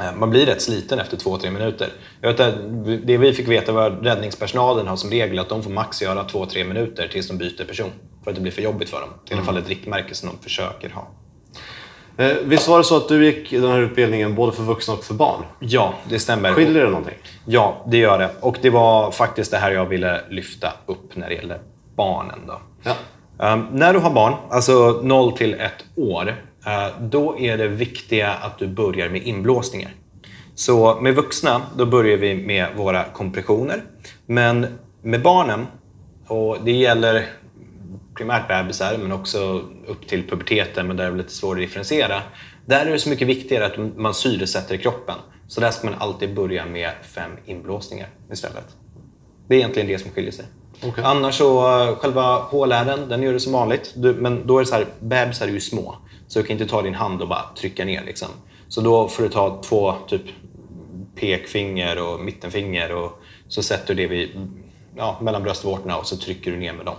Eh, 0.01 0.15
Man 0.15 0.31
blir 0.31 0.47
rätt 0.47 0.63
sliten 0.63 0.99
efter 0.99 1.17
två, 1.17 1.39
tre 1.39 1.51
minuter. 1.51 1.89
Jag 2.21 2.29
vet 2.33 2.41
att 2.41 2.55
det 3.07 3.17
vi 3.17 3.33
fick 3.33 3.49
veta 3.49 3.73
var 3.73 3.91
att 3.91 4.03
räddningspersonalen 4.07 4.87
har 4.87 4.97
som 4.97 5.11
regel 5.11 5.39
att 5.39 5.49
de 5.49 5.63
får 5.63 5.71
max 5.71 6.03
göra 6.03 6.25
två, 6.25 6.47
tre 6.47 6.65
minuter 6.65 7.09
tills 7.09 7.29
de 7.29 7.39
byter 7.39 7.65
person. 7.65 7.91
För 8.25 8.31
att 8.31 8.35
det 8.37 8.43
blir 8.43 8.53
för 8.53 8.63
jobbigt 8.63 8.89
för 8.89 9.01
dem. 9.01 9.11
Det 9.25 9.33
är 9.33 9.37
i 9.37 9.39
alla 9.39 9.47
fall 9.47 9.57
ett 9.57 9.69
riktmärke 9.69 10.15
som 10.15 10.29
de 10.29 10.39
försöker 10.43 10.91
ha. 10.91 11.09
Eh, 12.17 12.37
visst 12.45 12.69
var 12.69 12.79
det 12.79 12.85
så 12.85 12.97
att 12.97 13.09
du 13.09 13.25
gick 13.25 13.51
den 13.51 13.71
här 13.71 13.81
utbildningen 13.81 14.35
både 14.35 14.53
för 14.53 14.63
vuxna 14.63 14.95
och 14.95 15.05
för 15.05 15.15
barn? 15.15 15.43
Ja, 15.59 15.95
det 16.09 16.19
stämmer. 16.19 16.53
Skiljer 16.53 16.85
det 16.85 16.91
någonting? 16.91 17.15
Ja, 17.47 17.85
det 17.87 17.97
gör 17.97 18.19
det. 18.19 18.31
Och 18.41 18.57
det 18.63 18.71
var 18.71 19.11
faktiskt 19.11 19.51
det 19.51 19.57
här 19.57 19.71
jag 19.71 19.87
ville 19.87 20.21
lyfta 20.31 20.73
upp 20.87 21.17
när 21.17 21.29
det 21.29 21.35
gäller 21.35 21.59
barnen. 21.97 22.39
Då. 22.47 22.61
Ja. 22.83 22.95
Um, 23.43 23.67
när 23.73 23.93
du 23.93 23.99
har 23.99 24.11
barn, 24.11 24.35
alltså 24.51 25.01
0 25.03 25.33
till 25.33 25.55
1 25.55 25.73
år, 25.97 26.29
uh, 26.29 27.01
då 27.01 27.39
är 27.39 27.59
det 27.59 27.69
viktiga 27.69 28.33
att 28.33 28.59
du 28.59 28.69
börjar 28.69 29.09
med 29.09 29.23
inblåsningar. 29.23 29.91
Så 30.55 31.01
med 31.01 31.15
vuxna, 31.15 31.63
då 31.77 31.87
börjar 31.87 32.17
vi 32.17 32.35
med 32.35 32.69
våra 32.77 33.05
kompressioner. 33.05 33.83
Men 34.27 34.67
med 35.03 35.23
barnen, 35.23 35.67
och 36.27 36.59
det 36.65 36.73
gäller 36.73 37.27
primärt 38.17 38.49
bebisar, 38.49 38.99
men 38.99 39.13
också 39.13 39.63
upp 39.87 40.07
till 40.07 40.29
puberteten, 40.29 40.87
men 40.87 40.97
där 40.97 41.05
är 41.05 41.11
det 41.11 41.17
lite 41.17 41.33
svårare 41.33 41.63
att 41.63 41.69
differentiera. 41.69 42.23
Där 42.67 42.87
är 42.87 42.91
det 42.91 42.99
så 42.99 43.09
mycket 43.09 43.29
viktigare 43.29 43.67
att 43.67 43.97
man 43.97 44.15
syresätter 44.15 44.77
kroppen. 44.77 45.17
Så 45.49 45.61
där 45.61 45.71
ska 45.71 45.91
man 45.91 45.99
alltid 45.99 46.35
börja 46.35 46.67
med 46.67 46.91
fem 47.03 47.31
inblåsningar 47.47 48.09
istället. 48.33 48.77
Det 49.49 49.55
är 49.55 49.59
egentligen 49.59 49.89
det 49.89 49.99
som 49.99 50.11
skiljer 50.11 50.33
sig. 50.33 50.45
Okej. 50.85 51.05
Annars 51.05 51.35
så, 51.35 51.81
eh, 51.83 51.97
själva 51.97 52.39
hålären, 52.39 53.09
den 53.09 53.23
gör 53.23 53.33
det 53.33 53.41
som 53.41 53.53
vanligt. 53.53 53.93
Du, 53.97 54.15
men 54.15 54.47
då 54.47 54.59
är 54.59 54.61
det 54.61 54.67
så 54.67 54.75
här, 54.75 54.87
bebisar 55.01 55.47
är 55.49 55.53
ju 55.53 55.61
små. 55.61 55.97
Så 56.29 56.39
du 56.39 56.45
kan 56.47 56.53
inte 56.61 56.71
ta 56.71 56.83
din 56.83 56.95
hand 56.95 57.23
och 57.23 57.29
bara 57.29 57.45
trycka 57.59 57.85
ner 57.85 58.05
liksom. 58.05 58.29
Så 58.69 58.81
då 58.81 59.09
får 59.09 59.23
du 59.23 59.29
ta 59.29 59.63
två 59.63 59.95
typ 60.09 60.23
pekfinger 61.15 62.03
och 62.03 62.21
mittenfinger 62.21 62.95
och 62.95 63.23
så 63.49 63.63
sätter 63.63 63.95
du 63.95 64.03
det 64.03 64.09
vid, 64.09 64.31
ja, 64.97 65.19
mellan 65.21 65.43
bröstvårtorna 65.43 65.97
och 65.97 66.07
så 66.07 66.17
trycker 66.17 66.51
du 66.51 66.57
ner 66.57 66.73
med 66.73 66.87
dem. 66.87 66.97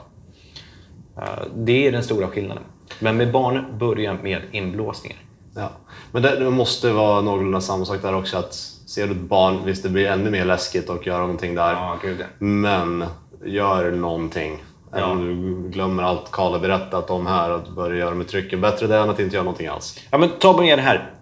Eh, 1.18 1.44
Det 1.56 1.88
är 1.88 1.92
den 1.92 2.04
stora 2.04 2.28
skillnaden. 2.28 2.64
Men 3.00 3.18
med 3.18 3.32
barn, 3.32 3.78
börja 3.80 4.14
med 4.14 4.42
inblåsningar. 4.52 5.20
Ja. 5.56 5.70
Men 6.12 6.22
det, 6.22 6.40
det 6.40 6.50
måste 6.50 6.92
vara 6.92 7.22
någorlunda 7.22 7.62
samma 7.62 7.86
sak 7.86 8.02
där 8.02 8.16
också. 8.16 8.38
Att 8.38 8.54
ser 8.86 9.08
du 9.08 9.12
ett 9.12 9.18
barn, 9.22 9.60
visst 9.66 9.84
det 9.84 9.90
blir 9.90 10.08
ännu 10.08 10.30
mer 10.30 10.46
läskigt 10.46 10.90
att 10.90 11.06
göra 11.06 11.20
någonting 11.22 11.56
där. 11.56 11.72
Ja, 11.74 11.98
gud 12.02 12.18
ja. 12.20 12.26
Men 12.46 13.06
gör 13.46 13.92
någonting. 13.92 14.64
Även 14.94 15.04
Ja. 15.04 15.12
om 15.12 15.20
du 15.64 15.70
glömmer 15.70 16.04
allt 16.04 16.32
Karl 16.32 16.52
har 16.52 16.60
berättat 16.60 17.10
om 17.10 17.28
här, 17.28 17.50
att 17.50 17.70
börja 17.70 18.00
göra 18.00 18.16
med 18.16 18.28
trycken. 18.28 18.62
Bättre 18.62 18.88
det 18.88 18.98
än 18.98 19.10
att 19.10 19.20
inte 19.20 19.36
göra 19.36 19.44
någonting 19.44 19.68
alls. 19.68 20.00
Ja, 20.12 20.18
men 20.18 20.30
ta 20.40 20.54
bara 20.54 20.62
ner 20.62 20.76
det 20.78 20.84
här. 20.84 21.14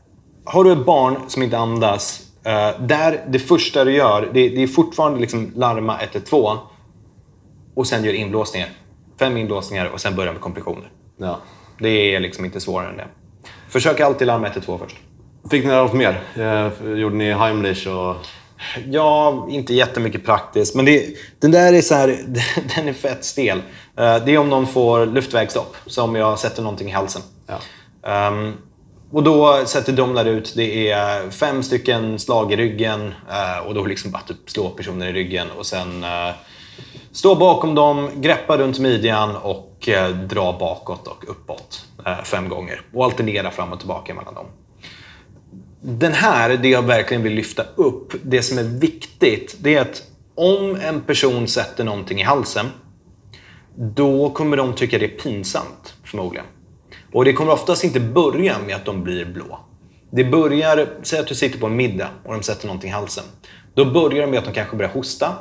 Har 0.45 0.63
du 0.63 0.71
ett 0.71 0.85
barn 0.85 1.15
som 1.27 1.43
inte 1.43 1.57
andas, 1.57 2.21
eh, 2.43 2.81
där 2.81 3.23
det 3.27 3.39
första 3.39 3.83
du 3.83 3.91
gör, 3.91 4.21
det, 4.33 4.49
det 4.49 4.63
är 4.63 4.67
fortfarande 4.67 5.19
liksom 5.19 5.51
larma 5.55 5.97
112 6.01 6.57
och 7.75 7.87
sen 7.87 8.03
gör 8.03 8.13
inblåsningar. 8.13 8.69
Fem 9.19 9.37
inblåsningar 9.37 9.85
och 9.85 10.01
sen 10.01 10.15
börja 10.15 10.31
med 10.31 10.41
kompressioner. 10.41 10.91
Ja. 11.17 11.37
Det 11.79 12.15
är 12.15 12.19
liksom 12.19 12.45
inte 12.45 12.59
svårare 12.59 12.89
än 12.89 12.97
det. 12.97 13.07
Försök 13.69 13.99
alltid 13.99 14.27
larma 14.27 14.47
112 14.47 14.79
först. 14.83 14.97
Fick 15.51 15.65
ni 15.65 15.71
något 15.71 15.93
mer? 15.93 16.21
Eh, 16.35 16.89
Gjorde 16.99 17.15
ni 17.15 17.33
Heimlich 17.33 17.87
och... 17.87 18.15
Ja, 18.89 19.47
inte 19.49 19.73
jättemycket 19.73 20.25
praktiskt. 20.25 20.75
Men 20.75 20.85
det, 20.85 21.05
den 21.39 21.51
där 21.51 21.73
är 21.73 21.81
så 21.81 21.95
här, 21.95 22.07
den 22.75 22.87
är 22.87 22.93
fett 22.93 23.25
stel. 23.25 23.57
Eh, 23.97 24.25
Det 24.25 24.31
är 24.31 24.37
om 24.37 24.49
någon 24.49 24.67
får 24.67 25.05
luftvägsstopp. 25.05 25.75
Så 25.85 26.03
om 26.03 26.15
jag 26.15 26.39
sätter 26.39 26.61
någonting 26.61 26.89
i 26.89 26.91
halsen. 26.91 27.21
Ja. 27.47 27.59
Ehm, 28.09 28.53
och 29.11 29.23
då 29.23 29.65
sätter 29.65 29.93
de 29.93 30.13
där 30.13 30.25
ut, 30.25 30.53
det 30.55 30.91
är 30.91 31.29
fem 31.29 31.63
stycken 31.63 32.19
slag 32.19 32.53
i 32.53 32.55
ryggen 32.55 33.13
eh, 33.29 33.67
och 33.67 33.73
då 33.73 33.85
liksom 33.85 34.11
bara 34.11 34.21
typ 34.21 34.49
slå 34.49 34.69
personen 34.69 35.07
i 35.07 35.11
ryggen 35.11 35.47
och 35.57 35.65
sen 35.65 36.03
eh, 36.03 36.31
stå 37.11 37.35
bakom 37.35 37.75
dem, 37.75 38.09
greppa 38.15 38.57
runt 38.57 38.79
midjan 38.79 39.35
och 39.35 39.89
dra 40.29 40.57
bakåt 40.59 41.07
och 41.07 41.29
uppåt 41.29 41.85
fem 42.23 42.49
gånger. 42.49 42.81
Och 42.93 43.05
alternera 43.05 43.51
fram 43.51 43.73
och 43.73 43.79
tillbaka 43.79 44.13
mellan 44.13 44.33
dem. 44.33 44.45
Den 45.81 46.13
här, 46.13 46.57
det 46.57 46.69
jag 46.69 46.81
verkligen 46.81 47.23
vill 47.23 47.33
lyfta 47.33 47.63
upp, 47.75 48.13
det 48.23 48.41
som 48.41 48.57
är 48.57 48.63
viktigt, 48.63 49.55
det 49.59 49.75
är 49.75 49.81
att 49.81 50.03
om 50.35 50.75
en 50.75 51.01
person 51.01 51.47
sätter 51.47 51.83
någonting 51.83 52.19
i 52.19 52.23
halsen, 52.23 52.65
då 53.75 54.29
kommer 54.29 54.57
de 54.57 54.73
tycka 54.73 54.97
det 54.97 55.05
är 55.05 55.17
pinsamt, 55.23 55.93
förmodligen. 56.03 56.45
Och 57.13 57.25
det 57.25 57.33
kommer 57.33 57.51
oftast 57.51 57.83
inte 57.83 57.99
börja 57.99 58.55
med 58.65 58.75
att 58.75 58.85
de 58.85 59.03
blir 59.03 59.25
blå. 59.25 59.59
Det 60.11 60.23
börjar, 60.23 60.89
säg 61.03 61.19
att 61.19 61.27
du 61.27 61.35
sitter 61.35 61.59
på 61.59 61.65
en 61.65 61.75
middag 61.75 62.09
och 62.25 62.33
de 62.33 62.43
sätter 62.43 62.67
någonting 62.67 62.89
i 62.89 62.93
halsen. 62.93 63.23
Då 63.73 63.85
börjar 63.85 64.21
det 64.21 64.27
med 64.27 64.39
att 64.39 64.45
de 64.45 64.53
kanske 64.53 64.75
börjar 64.75 64.91
hosta. 64.91 65.35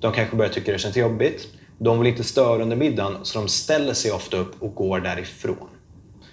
De 0.00 0.12
kanske 0.12 0.36
börjar 0.36 0.52
tycka 0.52 0.72
det 0.72 0.78
känns 0.78 0.96
jobbigt. 0.96 1.46
De 1.78 1.98
vill 1.98 2.08
inte 2.08 2.24
störa 2.24 2.62
under 2.62 2.76
middagen, 2.76 3.16
så 3.22 3.38
de 3.38 3.48
ställer 3.48 3.94
sig 3.94 4.12
ofta 4.12 4.36
upp 4.36 4.62
och 4.62 4.74
går 4.74 5.00
därifrån. 5.00 5.68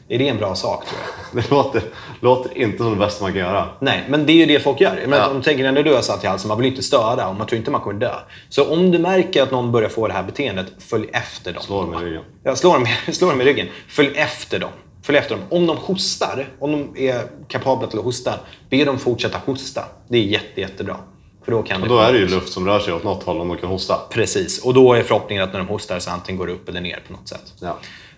Är 0.09 0.19
det 0.19 0.27
en 0.27 0.37
bra 0.37 0.55
sak, 0.55 0.85
tror 0.85 0.99
jag? 1.01 1.43
Det 1.43 1.51
låter, 1.51 1.81
låter 2.19 2.57
inte 2.57 2.77
som 2.77 2.89
det 2.91 2.95
bästa 2.95 3.23
man 3.23 3.33
kan 3.33 3.41
göra. 3.41 3.69
Nej, 3.79 4.03
men 4.09 4.25
det 4.25 4.31
är 4.31 4.35
ju 4.35 4.45
det 4.45 4.59
folk 4.59 4.81
gör. 4.81 5.03
Men 5.07 5.19
Ja. 5.19 5.27
De 5.27 5.41
tänker 5.41 5.71
när 5.71 5.83
du 5.83 5.93
har 5.93 6.01
satt 6.01 6.23
i 6.23 6.27
halsen, 6.27 6.47
man 6.47 6.57
vill 6.57 6.67
inte 6.67 6.83
störa 6.83 7.27
och 7.27 7.35
man 7.35 7.47
tror 7.47 7.57
inte 7.57 7.71
man 7.71 7.81
kommer 7.81 7.99
dö. 7.99 8.13
Så 8.49 8.73
om 8.73 8.91
du 8.91 8.99
märker 8.99 9.43
att 9.43 9.51
någon 9.51 9.71
börjar 9.71 9.89
få 9.89 10.07
det 10.07 10.13
här 10.13 10.23
beteendet, 10.23 10.67
följ 10.79 11.09
efter 11.13 11.53
dem. 11.53 11.63
Slå 11.63 11.81
dem 11.81 11.93
i 11.93 12.05
ryggen. 12.05 12.23
Ja, 12.43 12.55
slå 12.55 12.73
dem, 12.73 12.85
slå 13.11 13.29
dem 13.29 13.41
i 13.41 13.45
ryggen. 13.45 13.67
Följ 13.89 14.11
efter 14.15 14.59
dem. 14.59 14.69
Följ 15.03 15.17
efter 15.17 15.35
dem. 15.35 15.43
Om 15.49 15.67
de 15.67 15.77
hostar, 15.77 16.47
om 16.59 16.71
de 16.71 17.07
är 17.07 17.21
kapabla 17.47 17.87
till 17.87 17.99
att 17.99 18.05
hosta, 18.05 18.33
be 18.69 18.85
dem 18.85 18.99
fortsätta 18.99 19.41
hosta. 19.45 19.83
Det 20.09 20.17
är 20.17 20.21
jätte, 20.23 20.61
jättebra. 20.61 20.97
För 21.45 21.51
då 21.51 21.63
kan 21.63 21.81
Och 21.81 21.89
då 21.89 21.99
är 21.99 22.13
det 22.13 22.19
ju 22.19 22.27
luft 22.27 22.53
som 22.53 22.67
rör 22.67 22.79
sig 22.79 22.93
åt 22.93 23.03
något 23.03 23.23
håll 23.23 23.41
om 23.41 23.47
de 23.47 23.57
kan 23.57 23.69
hosta. 23.69 23.99
Precis. 24.09 24.59
Och 24.65 24.73
då 24.73 24.93
är 24.93 25.03
förhoppningen 25.03 25.43
att 25.43 25.53
när 25.53 25.59
de 25.59 25.67
hostar 25.67 25.99
så 25.99 26.11
antingen 26.11 26.39
går 26.39 26.47
det 26.47 26.53
upp 26.53 26.69
eller 26.69 26.81
ner 26.81 26.99
på 27.07 27.13
något 27.13 27.27
sätt. 27.27 27.53
Ja. 27.59 27.77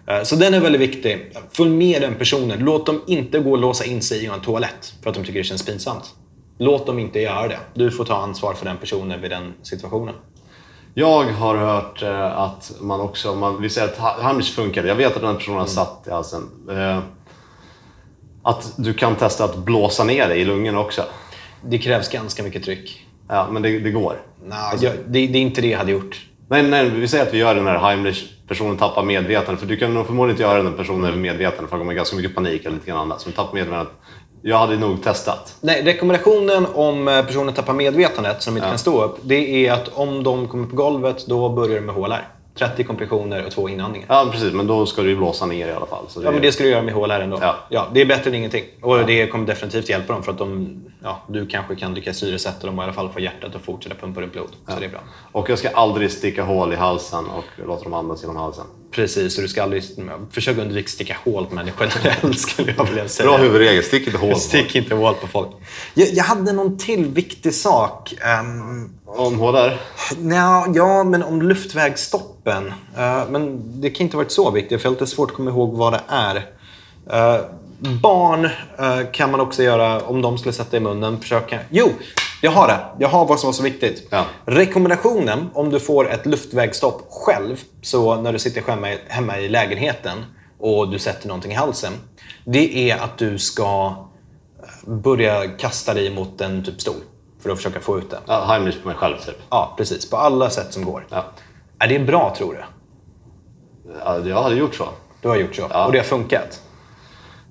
Eh, 0.10 0.24
Så 0.24 0.36
den 0.36 0.54
är 0.54 0.60
väldigt 0.60 0.82
viktig. 0.82 1.32
Följ 1.52 1.70
med 1.70 2.02
den 2.02 2.16
personen. 2.16 2.60
Låt 2.60 2.86
dem 2.86 3.02
inte 3.08 3.40
gå 3.40 3.52
och 3.52 3.58
låsa 3.58 3.86
in 3.86 4.02
sig 4.02 4.24
i 4.24 4.26
en 4.26 4.42
toalett 4.42 4.94
för 5.04 5.10
att 5.10 5.16
de 5.16 5.24
tycker 5.24 5.40
det 5.40 5.44
känns 5.44 5.66
pinsamt. 5.66 6.04
Låt 6.58 6.86
dem 6.86 7.00
inte 7.00 7.20
göra 7.20 7.48
det. 7.48 7.60
Du 7.74 7.92
får 7.92 8.06
ta 8.06 8.16
ansvar 8.16 8.54
för 8.54 8.66
den 8.66 8.78
personen 8.78 9.22
vid 9.22 9.32
den 9.32 9.54
situationen. 9.62 10.16
Jag 10.94 11.24
har 11.24 11.56
hört 11.56 12.02
eh, 12.04 12.38
att 12.42 12.72
man 12.82 13.02
också, 13.02 13.36
man, 13.36 13.62
vi 13.62 13.70
säger 13.70 13.88
att 13.88 13.98
Ha- 13.98 14.22
Heimlich 14.22 14.56
funkade, 14.56 14.88
jag 14.88 14.96
vet 14.96 15.16
att 15.16 15.22
den 15.22 15.36
personen 15.36 15.60
har 15.60 15.66
satt 15.66 16.04
i 16.08 16.12
halsen. 16.12 16.42
Eh, 16.72 17.00
att 18.44 18.74
du 18.78 18.94
kan 18.94 19.16
testa 19.16 19.44
att 19.46 19.58
blåsa 19.58 20.04
ner 20.04 20.28
det 20.28 20.36
i 20.36 20.46
lungorna 20.46 20.80
också. 20.80 21.04
Det 21.66 21.78
krävs 21.78 22.10
ganska 22.10 22.44
mycket 22.44 22.64
tryck. 22.64 23.06
Ja, 23.28 23.48
men 23.52 23.62
det, 23.62 23.80
det 23.80 23.92
går. 23.92 24.22
Nah, 24.46 24.74
jag, 24.82 24.94
det, 25.08 25.28
det 25.28 25.38
är 25.38 25.42
inte 25.42 25.62
det 25.62 25.68
jag 25.68 25.78
hade 25.78 25.92
gjort. 25.92 26.26
Nej, 26.50 26.64
nej, 26.64 26.90
vi 26.90 27.08
säger 27.08 27.26
att 27.28 27.34
vi 27.34 27.38
gör 27.38 27.56
den 27.56 27.68
här 27.68 27.78
Heimlich, 27.80 28.26
personen 28.50 28.78
tappar 28.78 29.04
medvetande. 29.04 29.60
För 29.60 29.68
du 29.68 29.78
kan 29.78 29.94
nog 29.94 30.06
förmodligen 30.06 30.34
inte 30.34 30.44
göra 30.44 30.64
den 30.64 30.74
personen 30.74 31.06
över 31.06 31.18
medvetande 31.18 31.70
för 31.70 31.78
det 31.78 31.82
kommer 31.82 31.94
ganska 31.94 32.16
mycket 32.16 32.36
panik 32.36 32.66
eller 32.66 32.76
lite 32.76 32.94
annat. 32.94 33.22
Så 33.22 33.32
tappar 33.32 33.54
medvetandet. 33.54 33.94
Jag 34.42 34.58
hade 34.58 34.78
nog 34.78 35.04
testat. 35.04 35.56
Nej, 35.62 35.84
rekommendationen 35.84 36.66
om 36.74 37.08
eh, 37.08 37.26
personen 37.26 37.54
tappar 37.54 37.74
medvetandet 37.74 38.42
som 38.42 38.58
inte 38.58 38.70
kan 38.70 38.78
stå 38.78 39.04
upp, 39.04 39.18
det 39.22 39.68
är 39.68 39.74
att 39.74 39.88
om 39.88 40.24
de 40.24 40.48
kommer 40.48 40.68
på 40.68 40.76
golvet, 40.76 41.26
då 41.28 41.50
börjar 41.50 41.76
de 41.76 41.82
med 41.82 41.96
HLR. 41.96 42.28
30 42.60 42.84
kompressioner 42.84 43.46
och 43.46 43.52
två 43.52 43.70
inandningar. 43.70 44.08
Ja, 44.10 44.30
precis. 44.32 44.54
Men 44.54 44.68
då 44.68 44.86
ska 44.86 45.02
du 45.02 45.10
ju 45.10 45.16
blåsa 45.16 45.46
ner 45.46 45.68
i 45.68 45.72
alla 45.72 45.86
fall. 45.86 46.06
Så 46.08 46.24
Ja, 46.24 46.32
men 46.32 46.42
det 46.42 46.52
ska 46.52 46.64
du 46.64 46.70
göra 46.70 46.82
med 46.82 46.94
HLR 46.94 47.20
ändå. 47.20 47.38
Ja. 47.42 47.56
Ja. 47.70 47.88
det 47.94 48.02
är 48.02 48.06
bättre 48.06 48.30
än 48.30 48.36
ingenting. 48.36 48.64
Och 48.82 49.06
det 49.06 49.28
kommer 49.28 49.48
definitivt 49.48 49.90
hjälpa 49.90 50.14
dem 50.14 50.24
för 50.24 50.32
att 50.32 50.38
de, 50.38 50.82
ja, 51.04 51.22
du 51.28 51.48
kanske 51.48 51.76
kan 51.76 51.94
lyckas 51.94 52.18
syresätta 52.18 52.68
dem 52.68 52.80
och 52.80 52.84
i 52.84 52.86
alla 52.86 52.94
fall 52.94 53.10
få 53.10 53.20
hjärtat 53.20 53.56
att 53.56 53.62
fortsätta 53.62 53.96
pumpa 53.96 54.22
upp 54.22 54.32
blod. 54.32 54.50
Så 54.68 54.80
det 54.80 54.86
är 54.86 54.90
bra. 54.90 55.00
Och 55.32 55.50
jag 55.50 55.60
ska 55.60 55.70
aldrig 55.70 56.12
sticka 56.12 56.44
hål 56.44 56.74
i 56.74 56.76
halsen 56.76 57.26
och 57.26 57.68
låta 57.68 57.84
dem 57.84 57.94
andas 57.94 58.22
genom 58.22 58.36
halsen. 58.36 58.66
Precis, 58.92 59.38
och 59.38 59.42
du 59.42 59.48
ska 59.48 59.64
aldrig 59.64 59.84
försöka 60.32 60.62
undvika 60.62 60.86
att 60.86 60.90
sticka 60.90 61.18
hål 61.24 61.46
på 61.46 61.56
människor 61.56 61.88
generellt 62.04 62.40
skulle 62.40 62.74
jag 62.78 62.86
vilja 62.86 63.08
säga. 63.08 63.30
Bra 63.30 63.38
huvudregel, 63.38 63.84
stick 63.84 64.08
inte 64.08 64.20
hål. 64.20 64.36
Stick 64.36 64.76
inte 64.76 64.96
hål 64.96 65.14
på 65.14 65.28
folk. 65.28 65.50
Jag, 65.94 66.08
jag 66.14 66.24
hade 66.24 66.54
någon 66.54 66.78
till 66.78 67.06
viktig 67.06 67.54
sak. 67.54 68.14
Um, 68.42 68.99
Om 69.18 69.40
HLR? 69.40 69.78
Nja, 70.18 70.66
ja, 70.76 71.04
men 71.04 71.24
om 71.24 71.42
luftvägsstoppen. 71.42 72.74
Eh, 72.98 73.24
men 73.30 73.62
det 73.82 73.90
kan 73.90 74.04
inte 74.04 74.18
ha 74.18 74.24
varit 74.24 74.32
så 74.32 74.52
viktigt, 74.52 74.82
för 74.82 74.86
jag 74.88 74.92
har 74.92 75.00
lite 75.00 75.16
svårt 75.16 75.30
att 75.32 75.36
komma 75.38 75.50
ihåg 75.52 75.74
vad 75.78 75.94
det 75.94 76.02
är. 76.08 76.36
Eh, 77.12 77.42
barn 78.02 78.46
eh, 78.80 79.12
kan 79.14 79.32
man 79.32 79.40
också 79.40 79.64
göra, 79.64 80.00
om 80.02 80.22
de 80.22 80.38
skulle 80.38 80.54
sätta 80.54 80.78
i 80.78 80.80
munnen, 80.80 81.20
försöka... 81.22 81.60
Jo, 81.70 81.88
jag 82.42 82.52
har 82.52 82.68
det. 82.68 82.80
Jag 83.00 83.10
har 83.10 83.26
vad 83.26 83.40
som 83.40 83.48
var 83.48 83.54
så 83.54 83.64
viktigt. 83.64 84.08
Ja. 84.10 84.26
Rekommendationen, 84.46 85.50
om 85.54 85.70
du 85.70 85.80
får 85.80 86.12
ett 86.12 86.26
luftvägsstopp 86.26 87.08
själv, 87.10 87.62
så 87.82 88.16
när 88.22 88.34
du 88.34 88.40
sitter 88.40 88.62
hemma, 88.62 88.92
i- 88.94 89.00
hemma 89.08 89.40
i 89.40 89.50
lägenheten 89.50 90.26
och 90.60 90.90
du 90.92 91.00
sätter 91.00 91.28
någonting 91.28 91.52
i 91.52 91.56
halsen, 91.56 91.94
det 92.46 92.92
är 92.92 92.98
att 92.98 93.18
du 93.18 93.38
ska 93.38 93.94
börja 94.86 95.48
kasta 95.48 95.94
dig 95.94 96.10
mot 96.10 96.42
en 96.42 96.64
typ 96.66 96.82
stol 96.82 96.96
för 97.44 97.50
att 97.50 97.58
försöka 97.58 97.80
få 97.80 97.98
ut 98.00 98.10
det. 98.10 98.20
Ja, 98.26 98.46
Heimlich 98.46 98.82
på 98.82 98.88
mig 98.88 98.98
själv, 98.98 99.18
typ. 99.18 99.38
Ja, 99.50 99.74
precis. 99.78 100.10
På 100.10 100.18
alla 100.18 100.50
sätt 100.50 100.74
som 100.74 100.86
går. 100.86 101.06
Ja. 101.10 101.26
Är 101.80 101.88
det 101.88 102.00
bra, 102.00 102.34
tror 102.38 102.54
du? 102.54 102.64
Ja, 104.06 104.18
jag 104.18 104.44
hade 104.44 104.56
gjort 104.56 104.76
så. 104.76 104.90
Du 105.22 105.28
har 105.28 105.36
gjort 105.36 105.56
så. 105.56 105.68
Ja. 105.70 105.86
Och 105.86 105.92
det 105.92 105.98
har 105.98 106.06
funkat? 106.06 106.62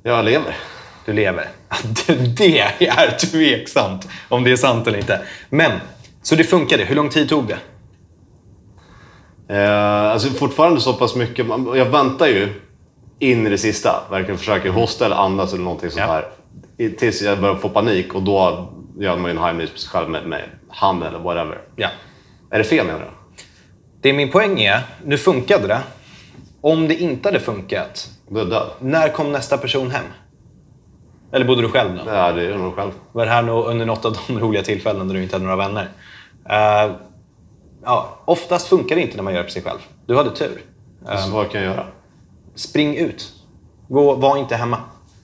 Jag 0.03 0.25
lever. 0.25 0.57
Du 1.05 1.13
lever? 1.13 1.49
Det 2.37 2.59
är 2.89 3.19
tveksamt 3.19 4.09
om 4.29 4.45
det 4.45 4.53
är 4.53 4.57
sant 4.57 4.87
eller 4.87 4.99
inte. 4.99 5.21
Men, 5.51 5.73
så 6.23 6.35
det 6.35 6.45
funkade. 6.45 6.85
Hur 6.85 6.95
lång 6.97 7.09
tid 7.09 7.29
tog 7.29 7.47
det? 7.47 7.59
Eh, 9.49 10.11
alltså 10.13 10.29
fortfarande 10.31 10.81
så 10.81 10.93
pass 10.95 11.15
mycket. 11.15 11.47
Jag 11.75 11.85
väntar 11.85 12.27
ju 12.27 12.49
in 13.19 13.47
i 13.47 13.51
det 13.51 13.59
sista. 13.59 14.03
Verkligen 14.11 14.39
försöker 14.39 14.71
hosta 14.71 15.07
eller 15.07 15.17
andas 15.17 15.53
eller 15.53 15.65
någonting 15.65 15.91
sånt 15.91 16.05
Ja. 16.09 16.23
här. 16.79 16.91
Tills 16.99 17.23
jag 17.23 17.41
börjar 17.41 17.55
få 17.57 17.69
panik 17.69 18.15
och 18.15 18.23
då 18.23 18.69
gör 18.99 19.17
man 19.17 19.25
ju 19.25 19.37
en 19.37 19.43
Heimlich 19.43 19.73
på 19.73 19.79
sig 19.79 19.91
själv 19.91 20.11
med, 20.11 20.27
med 20.27 20.43
handen 20.69 21.09
eller 21.09 21.19
whatever. 21.19 21.61
Ja. 21.77 21.89
Är 22.51 22.59
det 22.59 22.65
fel 22.65 22.87
menar 22.87 22.99
du? 23.01 23.07
Det 24.01 24.13
min 24.13 24.31
poäng 24.31 24.61
är, 24.61 24.81
nu 25.05 25.19
funkade 25.19 25.67
det. 25.69 25.81
Om 26.61 26.89
det 26.89 26.95
inte 26.95 27.29
hade 27.29 27.41
funkat, 27.41 28.09
Du 28.29 28.41
är 28.41 28.45
död. 28.45 28.71
när 28.81 29.09
kom 29.09 29.33
nästa 29.33 29.59
person 29.59 29.91
hem? 29.91 30.05
Eller 31.33 31.47
bodde 31.47 31.63
du 31.63 31.69
själv 31.69 31.97
då? 31.97 32.03
Ja, 32.07 32.33
det 32.33 32.47
är 32.47 32.59
nog 32.59 32.75
själv. 32.77 32.91
Var 33.13 33.25
det 33.27 33.31
här 33.33 33.49
under 33.51 33.87
något 33.87 34.05
av 34.05 34.17
de 34.27 34.39
roliga 34.41 34.63
tillfällen 34.63 35.07
när 35.07 35.15
du 35.15 35.23
inte 35.23 35.35
hade 35.35 35.45
några 35.45 35.57
vänner? 35.57 35.89
Eh, 36.51 36.93
ja, 37.85 38.19
oftast 38.25 38.67
funkar 38.69 38.97
det 38.97 39.03
inte 39.03 39.17
när 39.17 39.23
man 39.23 39.33
gör 39.33 39.41
det 39.41 39.45
på 39.47 39.51
sig 39.53 39.63
själv. 39.63 39.79
Du 40.07 40.17
hade 40.17 40.31
tur. 40.31 40.61
Så 41.25 41.31
vad 41.31 41.51
kan 41.51 41.63
jag 41.63 41.71
göra? 41.75 41.87
Spring 42.55 42.97
ut. 42.97 43.33
Gå, 43.89 44.15
var 44.15 44.37
inte 44.37 44.57
hemma. 44.57 44.79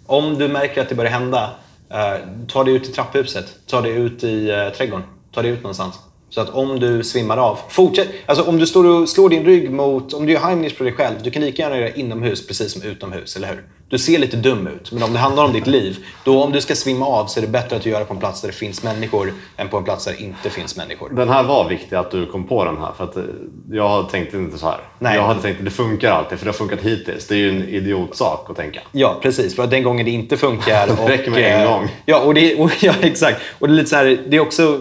Om 0.06 0.38
du 0.38 0.48
märker 0.48 0.82
att 0.82 0.88
det 0.88 0.94
börjar 0.94 1.10
hända, 1.12 1.42
eh, 1.44 1.48
Eh, 1.94 2.20
ta 2.48 2.64
dig 2.64 2.74
ut 2.74 2.88
i 2.88 2.92
trapphuset. 2.92 3.58
Ta 3.66 3.80
dig 3.80 3.92
ut 3.92 4.24
i 4.24 4.50
eh, 4.50 4.68
trädgården. 4.68 5.06
Ta 5.32 5.42
dig 5.42 5.50
ut 5.50 5.62
någonstans. 5.62 5.94
Så 6.30 6.40
att 6.40 6.50
om 6.50 6.80
du 6.80 7.04
svimmar 7.04 7.36
av, 7.36 7.58
fortsätt. 7.68 8.08
Alltså 8.26 8.44
om 8.44 8.58
du 8.58 8.66
står 8.66 8.86
och 8.86 9.08
slår 9.08 9.28
din 9.28 9.44
rygg 9.44 9.70
mot, 9.70 10.14
om 10.14 10.26
du 10.26 10.32
gör 10.32 10.40
Heimlich 10.40 10.78
på 10.78 10.84
dig 10.84 10.92
själv, 10.92 11.16
du 11.22 11.30
kan 11.30 11.42
lika 11.42 11.62
gärna 11.62 11.76
göra 11.76 11.86
det 11.86 12.00
inomhus 12.00 12.46
precis 12.46 12.72
som 12.72 12.82
utomhus, 12.82 13.36
eller 13.36 13.48
hur? 13.48 13.64
Du 13.94 13.98
ser 13.98 14.18
lite 14.18 14.36
dum 14.36 14.66
ut, 14.66 14.92
men 14.92 15.02
om 15.02 15.12
det 15.12 15.18
handlar 15.18 15.44
om 15.44 15.52
ditt 15.52 15.66
liv, 15.66 15.98
då 16.24 16.42
om 16.42 16.52
du 16.52 16.60
ska 16.60 16.74
svimma 16.74 17.06
av 17.06 17.26
så 17.26 17.40
är 17.40 17.42
det 17.42 17.48
bättre 17.48 17.76
att 17.76 17.82
du 17.82 17.90
gör 17.90 17.98
det 17.98 18.04
på 18.04 18.14
en 18.14 18.20
plats 18.20 18.40
där 18.40 18.48
det 18.48 18.54
finns 18.54 18.82
människor 18.82 19.32
än 19.56 19.68
på 19.68 19.76
en 19.76 19.84
plats 19.84 20.04
där 20.04 20.12
det 20.12 20.22
inte 20.22 20.50
finns 20.50 20.76
människor. 20.76 21.10
Den 21.10 21.28
här 21.28 21.42
var 21.42 21.68
viktig 21.68 21.96
att 21.96 22.10
du 22.10 22.26
kom 22.26 22.46
på 22.46 22.64
den 22.64 22.78
här. 22.78 22.92
För 22.96 23.04
att 23.04 23.16
eh, 23.16 23.22
jag 23.70 24.10
tänkte 24.10 24.36
inte 24.36 24.58
så 24.58 24.66
här. 24.66 24.78
Nej. 24.98 25.16
Jag 25.16 25.22
hade 25.22 25.40
tänkt 25.40 25.58
att 25.58 25.64
det 25.64 25.70
funkar 25.70 26.10
alltid, 26.10 26.38
för 26.38 26.44
det 26.44 26.50
har 26.50 26.56
funkat 26.56 26.80
hittills. 26.80 27.26
Det 27.26 27.34
är 27.34 27.38
ju 27.38 27.48
en 27.48 27.68
idiotsak 27.68 28.50
att 28.50 28.56
tänka. 28.56 28.80
Ja, 28.92 29.18
precis. 29.22 29.56
För 29.56 29.64
att 29.64 29.70
den 29.70 29.82
gången 29.82 30.04
det 30.04 30.12
inte 30.12 30.36
funkar. 30.36 30.86
Det 31.06 31.12
räcker 31.12 31.30
med 31.30 31.54
en 31.54 31.62
eh, 31.62 31.72
gång. 31.72 31.88
Ja, 32.06 32.20
och 32.20 32.34
det, 32.34 32.54
och, 32.54 32.70
ja, 32.82 32.94
exakt. 33.00 33.40
Och 33.58 33.68
det 33.68 33.74
är 33.74 33.76
lite 33.76 33.90
så 33.90 33.96
här, 33.96 34.18
det 34.26 34.36
är 34.36 34.40
också... 34.40 34.80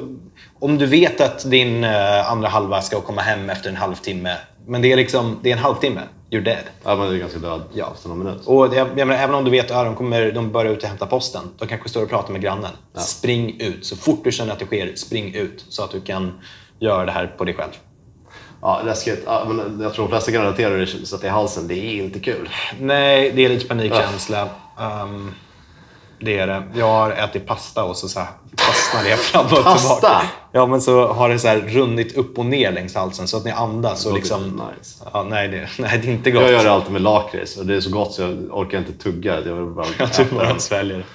Om 0.59 0.77
du 0.77 0.85
vet 0.85 1.21
att 1.21 1.51
din 1.51 1.83
eh, 1.83 2.31
andra 2.31 2.47
halva 2.47 2.81
ska 2.81 3.01
komma 3.01 3.21
hem 3.21 3.49
efter 3.49 3.69
en 3.69 3.75
halvtimme, 3.75 4.35
men 4.67 4.81
det 4.81 4.91
är 4.91 4.95
liksom, 4.95 5.39
det 5.43 5.49
är 5.51 5.53
en 5.57 5.63
halvtimme, 5.63 6.01
you're 6.31 6.41
dead. 6.43 6.63
Ja, 6.83 6.95
men 6.95 7.09
det 7.09 7.15
är 7.15 7.19
ganska 7.19 7.39
död 7.39 7.61
Ja. 7.73 7.91
efter 7.95 8.09
någon 8.09 8.19
minut. 8.19 8.41
Och 8.45 8.65
jag, 8.75 8.87
jag 8.87 9.07
menar, 9.07 9.23
även 9.23 9.35
om 9.35 9.43
du 9.43 9.51
vet 9.51 9.71
att 9.71 9.85
de, 9.85 9.95
kommer, 9.95 10.31
de 10.31 10.51
börjar 10.51 10.71
ut 10.73 10.83
och 10.83 10.89
hämta 10.89 11.05
posten, 11.05 11.41
de 11.57 11.67
kanske 11.67 11.89
står 11.89 12.03
och 12.03 12.09
pratar 12.09 12.31
med 12.33 12.41
grannen. 12.41 12.71
Spring 12.95 13.59
ut. 13.59 13.85
Så 13.85 13.95
fort 13.95 14.23
du 14.23 14.31
känner 14.31 14.53
att 14.53 14.59
det 14.59 14.65
sker, 14.65 14.95
spring 14.95 15.35
ut. 15.35 15.65
Så 15.69 15.83
att 15.83 15.91
du 15.91 16.01
kan 16.01 16.39
göra 16.79 17.05
det 17.05 17.11
här 17.11 17.27
på 17.27 17.43
dig 17.45 17.53
själv. 17.53 17.71
Ja, 18.61 18.81
läskigt. 18.85 19.23
Ja, 19.25 19.45
men 19.49 19.79
jag 19.81 19.93
tror 19.93 20.05
de 20.05 20.11
flesta 20.11 20.31
kan 20.31 20.41
relatera 20.41 20.69
det 20.77 20.87
så 20.87 21.15
att 21.15 21.21
det 21.21 21.27
är 21.27 21.31
halsen. 21.31 21.67
Det 21.67 21.75
är 21.75 22.03
inte 22.03 22.19
kul. 22.19 22.49
Nej, 22.79 23.31
det 23.35 23.45
är 23.45 23.49
lite 23.49 23.67
panikkänsla. 23.67 24.47
Ehm, 24.79 25.31
det 26.23 26.39
är 26.39 26.47
det. 26.47 26.63
Jag 26.75 26.87
har 26.87 27.11
ätit 27.11 27.47
pasta 27.47 27.83
och 27.83 27.97
så, 27.97 28.09
så 28.09 28.19
här 28.19 28.27
fastnar 28.57 29.03
det 29.03 29.17
fram 29.17 29.45
och 29.45 29.63
Pasta? 29.63 29.95
tillbaka. 29.99 30.21
Ja, 30.51 30.65
men 30.65 30.81
så 30.81 31.07
har 31.07 31.29
det 31.29 31.39
så 31.39 31.47
här 31.47 31.57
runnit 31.59 32.17
upp 32.17 32.37
och 32.39 32.45
ner 32.45 32.71
längs 32.71 32.95
halsen 32.95 33.27
så 33.27 33.37
att 33.37 33.45
ni 33.45 33.51
andas. 33.51 34.05
Och 34.05 34.13
liksom, 34.13 34.43
nice. 34.77 35.03
ja, 35.13 35.23
nej, 35.29 35.47
det, 35.47 35.67
nej, 35.79 35.99
det 36.03 36.07
är 36.07 36.11
inte 36.13 36.31
gott. 36.31 36.41
Jag 36.41 36.51
gör 36.51 36.63
det 36.63 36.71
alltid 36.71 36.91
med 36.91 37.01
lakrits 37.01 37.57
och 37.57 37.65
det 37.65 37.75
är 37.75 37.81
så 37.81 37.89
gott 37.89 38.13
så 38.13 38.21
jag 38.21 38.29
orkar 38.51 38.77
inte 38.77 38.93
tugga. 38.93 39.35
Jag 39.45 39.55
vill 39.55 39.65
bara 39.65 39.85
Jag 39.99 40.13
tror 40.13 40.25
bara 40.25 40.59
sväljer. 40.59 41.05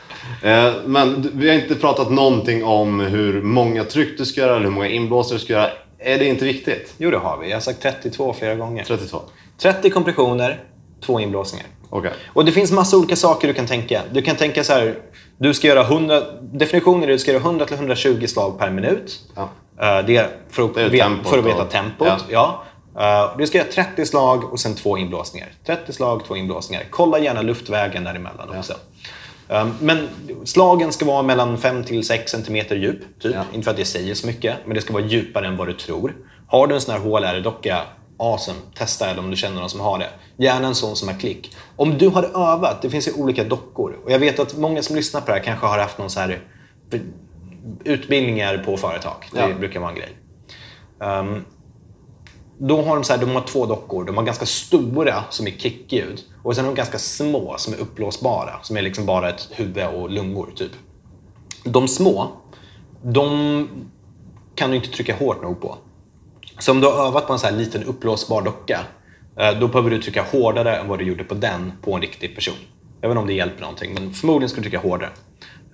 Eh, 0.43 0.73
Men 0.85 1.31
vi 1.35 1.49
har 1.49 1.55
inte 1.57 1.75
pratat 1.75 2.11
någonting 2.11 2.65
om 2.65 3.01
hur 3.01 3.43
många 3.43 3.85
tryck 3.85 4.19
du 4.19 4.25
ska 4.27 4.41
göra 4.41 4.57
eller 4.57 4.65
hur 4.65 4.73
många 4.73 4.89
inblåsare 4.89 5.39
du 5.39 5.45
ska 5.45 5.53
göra. 5.53 5.71
Är 5.99 6.19
det 6.19 6.25
inte 6.25 6.45
viktigt? 6.45 6.95
Jo, 6.99 7.11
det 7.11 7.19
har 7.19 7.39
vi. 7.39 7.49
Jag 7.49 7.57
har 7.57 7.61
sagt 7.61 7.83
32 7.83 8.33
flera 8.39 8.55
gånger. 8.55 8.85
32. 8.85 9.21
30 9.59 9.91
kompressioner, 9.91 10.61
två 11.07 11.21
inblåsningar. 11.21 11.67
Okej. 11.91 12.13
Och 12.27 12.45
det 12.45 12.53
finns 12.53 12.73
massa 12.73 12.97
olika 12.97 13.17
saker 13.17 13.49
du 13.49 13.55
kan 13.55 13.67
tänka. 13.67 14.03
Du 14.13 14.23
kan 14.23 14.37
tänka 14.37 14.65
så 14.65 14.73
här, 14.73 14.95
du 15.39 15.55
ska 15.55 15.67
göra 15.69 15.81
100, 15.83 16.23
definitionen 16.53 17.03
är 17.03 17.07
att 17.09 17.15
du 17.15 17.19
ska 17.19 17.33
göra 17.33 17.43
100 17.43 17.65
till 17.67 17.77
120 17.77 18.27
slag 18.27 18.59
per 18.59 18.71
minut. 18.71 19.19
Ja. 19.37 19.43
Eh, 19.81 20.07
Det 20.07 20.17
är 20.17 20.29
för 20.51 20.63
att, 20.63 20.75
Det 20.75 20.83
är 20.83 20.89
ve- 20.91 20.99
tempot 20.99 21.27
för 21.31 21.39
att 21.39 21.45
veta 21.45 21.63
och- 21.63 21.71
tempot. 21.71 22.25
Ja. 22.29 22.63
Eh, 22.99 23.37
Du 23.39 23.47
ska 23.47 23.59
göra 23.59 23.69
30 23.73 24.07
slag 24.07 24.53
och 24.53 24.61
sen 24.61 24.75
två 24.75 24.99
inblåsningar. 24.99 25.49
30 25.67 25.93
slag, 25.93 26.23
två 26.27 26.37
inblåsningar. 26.37 26.85
Kolla 26.91 27.19
gärna 27.19 27.43
luftvägen 27.43 28.05
däremellan 28.05 28.59
också. 28.59 28.75
Um, 29.51 29.75
Men 29.81 30.09
slagen 30.45 30.93
ska 30.93 31.05
vara 31.05 31.23
mellan 31.23 31.59
5 31.59 31.85
till 31.85 32.05
6 32.07 32.31
cm 32.33 32.57
djup. 32.57 33.21
Typ. 33.23 33.35
Ja. 33.35 33.43
Inte 33.53 33.65
för 33.65 33.71
att 33.71 33.77
det 33.77 33.85
säger 33.85 34.15
så 34.15 34.27
mycket, 34.27 34.55
men 34.65 34.75
det 34.75 34.81
ska 34.81 34.93
vara 34.93 35.03
djupare 35.05 35.47
än 35.47 35.57
vad 35.57 35.67
du 35.67 35.73
tror. 35.73 36.15
Har 36.49 36.67
du 36.67 36.75
en 36.75 36.81
sån 36.81 36.95
här 36.95 37.01
HLR-docka, 37.01 37.79
awesome. 38.19 38.59
Testa 38.75 39.11
eller 39.11 39.21
om 39.23 39.31
du 39.31 39.37
känner 39.37 39.61
någon 39.61 39.71
som 39.71 39.81
har 39.81 39.99
det. 39.99 40.11
Gärna 40.37 40.69
en 40.69 40.75
sån 40.75 40.97
som 40.97 41.09
har 41.09 41.15
klick. 41.15 41.57
Om 41.77 41.99
du 41.99 42.09
har 42.09 42.23
övat, 42.53 42.83
det 42.83 42.91
finns 42.91 43.09
ju 43.09 43.13
olika 43.13 43.45
dockor. 43.45 43.99
Och 44.05 44.11
jag 44.11 44.19
vet 44.19 44.39
att 44.39 44.57
många 44.57 44.83
som 44.83 44.97
lyssnar 44.97 45.21
på 45.21 45.27
det 45.27 45.33
här 45.33 45.45
kanske 45.45 45.67
har 45.67 45.79
haft 45.79 45.99
någon 45.99 46.11
så 46.11 46.21
här 46.21 46.41
utbildningar 47.85 48.59
på 48.59 48.77
företag. 48.77 49.15
Det 49.33 49.41
Ja. 49.41 49.55
brukar 49.59 49.81
vara 49.81 49.91
en 49.91 49.97
grej. 49.97 50.17
Um, 50.99 51.45
då 52.59 52.83
har 52.83 52.95
de, 52.95 53.05
så 53.05 53.13
här, 53.13 53.21
de 53.21 53.31
har 53.31 53.41
två 53.43 53.67
dockor. 53.67 54.05
De 54.05 54.17
har 54.17 54.25
ganska 54.25 54.47
stora 54.47 55.25
som 55.31 55.47
är 55.47 55.51
kickljud 55.51 56.21
och 56.43 56.55
sen 56.57 56.65
har 56.65 56.73
de 56.73 56.77
ganska 56.77 56.99
små 56.99 57.55
som 57.59 57.75
är 57.75 57.79
uppblåsbara. 57.79 58.51
Som 58.63 58.77
är 58.77 58.83
liksom 58.83 59.07
bara 59.07 59.29
ett 59.29 59.49
huvud 59.51 59.87
och 59.87 60.11
lungor 60.11 60.53
typ. 60.57 60.73
De 61.65 61.89
små, 61.89 62.29
de 63.03 63.69
kan 64.55 64.71
du 64.71 64.77
inte 64.77 64.89
trycka 64.89 65.17
hårt 65.17 65.43
nog 65.43 65.61
på. 65.61 65.77
Så 66.59 66.73
om 66.73 66.81
du 66.81 66.87
har 66.87 67.07
övat 67.07 67.27
på 67.27 67.33
en 67.33 67.39
så 67.39 67.47
här 67.47 67.55
liten 67.55 67.85
uppblåsbar 67.85 68.43
docka, 68.43 68.81
eh, 69.37 69.59
då 69.61 69.69
behöver 69.69 69.91
du 69.91 70.03
trycka 70.03 70.23
hårdare 70.23 70.77
än 70.77 70.89
vad 70.89 70.99
du 70.99 71.05
gjorde 71.05 71.25
på 71.25 71.35
den 71.35 71.73
på 71.83 71.95
en 71.95 72.01
riktig 72.01 72.35
person. 72.35 72.55
Jag 73.01 73.09
vet 73.09 73.13
inte 73.13 73.21
om 73.21 73.27
det 73.27 73.33
hjälper 73.33 73.61
någonting, 73.61 73.95
men 73.95 74.15
förmodligen 74.15 74.49
ska 74.49 74.57
du 74.57 74.63
trycka 74.63 74.79
hårdare. 74.79 75.11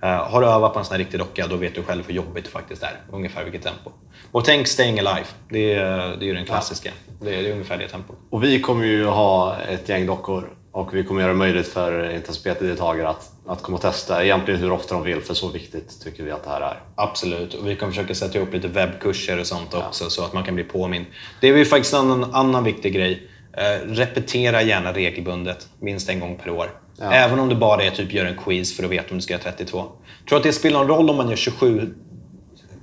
Eh, 0.03 0.09
har 0.09 0.41
du 0.41 0.47
övat 0.47 0.73
på 0.73 0.79
en 0.79 0.85
sån 0.85 0.93
här 0.93 0.99
riktig 0.99 1.19
docka, 1.19 1.47
då 1.47 1.55
vet 1.55 1.75
du 1.75 1.83
själv 1.83 2.03
hur 2.07 2.13
jobbigt 2.13 2.45
det 2.45 2.51
faktiskt 2.51 2.83
är. 2.83 3.01
Ungefär 3.11 3.43
vilket 3.43 3.63
tempo. 3.63 3.91
Och 4.31 4.45
tänk 4.45 4.67
Staying 4.67 4.99
Alive. 4.99 5.27
Det 5.49 5.73
är, 5.73 6.17
det 6.17 6.25
är 6.25 6.27
ju 6.27 6.33
den 6.33 6.45
klassiska. 6.45 6.91
Det 7.21 7.35
är, 7.35 7.43
det 7.43 7.49
är 7.49 7.51
ungefär 7.51 7.77
det 7.77 7.87
tempot. 7.87 8.17
Och 8.29 8.43
vi 8.43 8.61
kommer 8.61 8.85
ju 8.85 9.05
ha 9.05 9.57
ett 9.57 9.89
gäng 9.89 10.05
dockor 10.05 10.49
och 10.75 10.93
vi 10.93 11.03
kommer 11.03 11.21
göra 11.21 11.31
det 11.31 11.37
möjligt 11.37 11.67
för 11.67 12.11
intensitet-deltagare 12.15 13.09
att, 13.09 13.31
att 13.47 13.61
komma 13.61 13.75
och 13.75 13.81
testa 13.81 14.23
egentligen 14.23 14.59
hur 14.59 14.71
ofta 14.71 14.95
de 14.95 15.03
vill, 15.03 15.21
för 15.21 15.33
så 15.33 15.49
viktigt 15.49 16.01
tycker 16.03 16.23
vi 16.23 16.31
att 16.31 16.43
det 16.43 16.49
här 16.49 16.61
är. 16.61 16.79
Absolut. 16.95 17.53
Och 17.53 17.67
vi 17.67 17.75
kommer 17.75 17.91
försöka 17.91 18.15
sätta 18.15 18.37
ihop 18.37 18.53
lite 18.53 18.67
webbkurser 18.67 19.39
och 19.39 19.47
sånt 19.47 19.73
också 19.73 20.09
så 20.09 20.23
att 20.23 20.33
man 20.33 20.43
kan 20.43 20.55
bli 20.55 20.63
påmind. 20.63 21.05
Det 21.41 21.49
är 21.49 21.57
ju 21.57 21.65
faktiskt 21.65 21.93
en 21.93 22.23
annan, 22.23 22.63
viktig 22.63 22.93
grej. 22.93 23.27
Eh, 23.53 23.87
repetera 23.87 24.61
gärna 24.61 24.93
regelbundet, 24.93 25.67
minst 25.79 26.09
en 26.09 26.19
gång 26.19 26.39
per 26.43 26.49
år. 26.49 26.69
Ja. 26.99 27.11
Även 27.11 27.39
om 27.39 27.49
det 27.49 27.55
bara 27.55 27.83
är 27.83 27.91
typ 27.91 28.13
gör 28.13 28.25
en 28.25 28.37
quiz 28.37 28.77
för 28.77 28.83
att 28.83 28.89
veta 28.89 29.11
om 29.11 29.17
du 29.17 29.21
ska 29.21 29.33
göra 29.33 29.43
32. 29.43 29.85
Tror 30.29 30.37
att 30.37 30.43
det 30.43 30.53
spelar 30.53 30.79
någon 30.79 30.87
roll 30.87 31.09
om 31.09 31.17
man 31.17 31.29
gör 31.29 31.35
27 31.35 31.93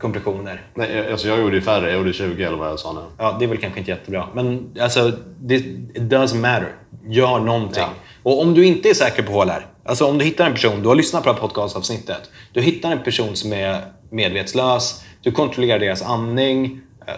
kompressioner. 0.03 0.67
Nej, 0.75 1.13
alltså 1.13 1.29
jag 1.29 1.41
gjorde 1.41 1.57
ju 1.57 1.63
färre. 1.63 1.91
Jag 1.91 1.99
gjorde 1.99 2.13
20 2.13 2.45
eller 2.45 2.57
vad 2.57 2.69
jag 2.69 2.79
sa 2.79 2.93
nu. 2.93 3.01
Ja, 3.19 3.37
det 3.39 3.45
är 3.45 3.49
väl 3.49 3.59
kanske 3.59 3.79
inte 3.79 3.91
jättebra. 3.91 4.29
Men 4.35 4.75
alltså, 4.81 5.13
det, 5.41 5.55
it 5.55 5.97
doesn't 5.97 6.41
matter. 6.41 6.73
Gör 7.07 7.39
någonting. 7.39 7.83
Ja. 7.83 7.89
Och 8.23 8.43
om 8.43 8.55
du 8.55 8.67
inte 8.67 8.89
är 8.89 8.95
säker 8.95 9.23
på 9.23 9.33
HLR, 9.33 9.67
alltså 9.85 10.07
om 10.07 10.19
du 10.19 10.25
hittar 10.25 10.47
en 10.47 10.53
person, 10.53 10.83
du 10.83 10.89
har 10.89 10.95
lyssnat 10.95 11.23
på 11.23 11.29
det 11.29 11.35
här 11.35 11.41
podcastavsnittet, 11.41 12.31
du 12.53 12.61
hittar 12.61 12.93
en 12.93 13.03
person 13.03 13.37
som 13.37 13.53
är 13.53 13.81
medvetslös, 14.11 15.05
du 15.23 15.33
kontrollerar 15.33 15.79
deras 15.79 16.03
andning, 16.03 16.81
eh, 17.07 17.15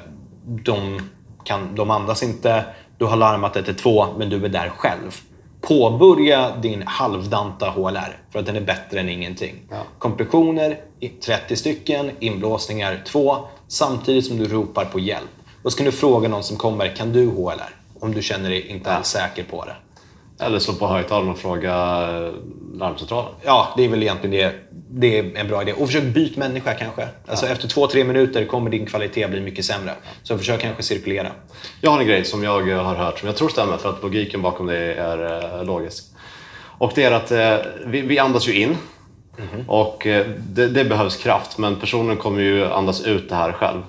de, 0.47 1.01
kan, 1.44 1.75
de 1.75 1.90
andas 1.90 2.23
inte, 2.23 2.64
du 2.99 3.05
har 3.05 3.16
larmat 3.16 3.57
112 3.57 4.18
men 4.18 4.31
du 4.31 4.44
är 4.44 4.49
där 4.49 4.68
själv. 4.68 5.20
Påbörja 5.68 6.57
din 6.57 6.83
halvdanta 6.87 7.70
HLR 7.70 8.18
för 8.31 8.38
att 8.38 8.46
den 8.46 8.57
är 8.57 8.61
bättre 8.61 9.00
än 9.00 9.09
ingenting. 9.09 9.55
Ja. 9.70 9.77
Kompressioner, 9.98 10.81
i 11.00 11.09
30 11.09 11.57
stycken, 11.57 12.11
inblåsningar 12.20 13.03
2, 13.07 13.37
samtidigt 13.68 14.27
som 14.27 14.38
du 14.38 14.44
ropar 14.44 14.85
på 14.85 15.00
hjälp. 15.00 15.31
Då 15.62 15.70
ska 15.70 15.85
du 15.85 15.92
fråga 15.92 16.29
någon 16.29 16.42
som 16.42 16.57
kommer, 16.57 16.96
kan 16.96 17.12
du 17.12 17.27
HLR? 17.27 17.77
Om 18.00 18.14
du 18.14 18.22
känner 18.22 18.50
dig 18.50 18.68
inte 18.68 18.92
alls 18.92 19.07
säker 19.07 19.44
på 19.44 19.64
det. 19.64 19.77
Eller 20.40 20.59
slå 20.59 20.75
på 20.75 20.87
högtalaren 20.87 21.31
och 21.31 21.38
fråga 21.38 21.73
eh, 21.73 22.33
larmcentralen. 22.75 23.33
Ja, 23.44 23.75
det 23.77 23.85
är 23.85 23.88
väl 23.88 24.03
egentligen 24.03 24.31
det. 24.31 24.55
Det 24.90 25.18
är 25.18 25.37
en 25.37 25.49
bra 25.49 25.62
idé. 25.62 25.73
Och 25.73 25.87
försök 25.87 26.05
byta 26.05 26.40
människa 26.40 26.75
kanske. 26.75 27.09
Alltså 27.27 27.47
efter 27.47 27.68
två, 27.68 27.87
tre 27.87 28.05
minuter 28.05 28.44
kommer 28.44 28.70
din 28.70 28.87
kvalitet 28.87 29.29
bli 29.29 29.40
mycket 29.40 29.64
sämre. 29.64 29.92
Så 30.23 30.38
försök 30.38 30.61
kanske 30.61 30.83
cirkulera. 30.83 31.29
Jag 31.81 31.90
har 31.90 32.01
en 32.01 32.07
grej 32.07 32.25
som 32.25 32.42
jag 32.42 32.70
eh, 32.70 32.83
har 32.83 32.94
hört 32.94 33.18
som 33.18 33.27
jag 33.27 33.37
tror 33.37 33.49
stämmer 33.49 33.77
för 33.77 33.90
att 33.90 34.03
logiken 34.03 34.42
bakom 34.42 34.66
det 34.66 34.94
är 34.94 35.59
eh, 35.59 35.64
logisk. 35.64 36.05
Och 36.79 36.92
det 36.94 37.05
är 37.05 37.12
att 37.12 37.33
vi, 37.87 38.01
vi 38.01 38.18
andas 38.18 38.49
ju 38.49 38.62
in 38.62 38.77
och 39.68 40.07
eh, 40.07 40.27
det, 40.38 40.68
det 40.68 40.85
behövs 40.85 41.16
kraft 41.16 41.59
men 41.59 41.77
personen 41.77 42.16
kommer 42.16 42.42
ju 42.42 42.64
andas 42.64 43.07
ut 43.07 43.29
det 43.29 43.35
här 43.35 43.53
själv. 43.53 43.83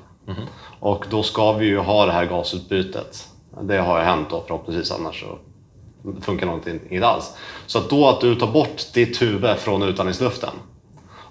Och 0.80 1.06
då 1.10 1.24
ska 1.24 1.52
vi 1.52 1.66
ju 1.66 1.78
ha 1.78 2.06
det 2.06 2.12
här 2.12 2.26
gasutbytet. 2.26 3.28
Det 3.62 3.78
har 3.78 4.00
ju 4.00 4.06
hänt 4.06 4.28
då 4.30 4.44
förhoppningsvis 4.48 4.92
annars 4.92 5.24
funkar 6.22 6.46
någonting 6.46 6.80
inte 6.90 7.08
alls. 7.08 7.32
Så 7.66 7.78
att 7.78 7.90
då 7.90 8.10
att 8.10 8.22
du 8.22 8.36
tar 8.36 8.48
bort 8.48 8.82
ditt 8.94 9.22
huvud 9.22 9.58
från 9.58 9.84
utandningsluften 9.84 10.50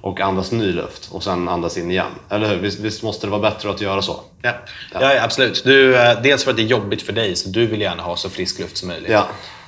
och 0.00 0.20
andas 0.20 0.52
ny 0.52 0.72
luft 0.72 1.08
och 1.12 1.22
sen 1.22 1.48
andas 1.48 1.78
in 1.78 1.90
igen. 1.90 2.06
Eller 2.30 2.48
hur? 2.48 2.56
Visst, 2.56 2.80
visst 2.80 3.02
måste 3.02 3.26
det 3.26 3.30
vara 3.30 3.40
bättre 3.40 3.70
att 3.70 3.80
göra 3.80 4.02
så? 4.02 4.20
Ja, 4.42 4.52
ja. 4.92 5.22
absolut. 5.24 5.64
Du, 5.64 5.96
eh, 5.96 6.22
dels 6.22 6.44
för 6.44 6.50
att 6.50 6.56
det 6.56 6.62
är 6.62 6.66
jobbigt 6.66 7.02
för 7.02 7.12
dig, 7.12 7.36
så 7.36 7.48
du 7.48 7.66
vill 7.66 7.80
gärna 7.80 8.02
ha 8.02 8.16
så 8.16 8.30
frisk 8.30 8.58
luft 8.58 8.76
som 8.76 8.88
möjligt. 8.88 9.10
Ja. 9.10 9.26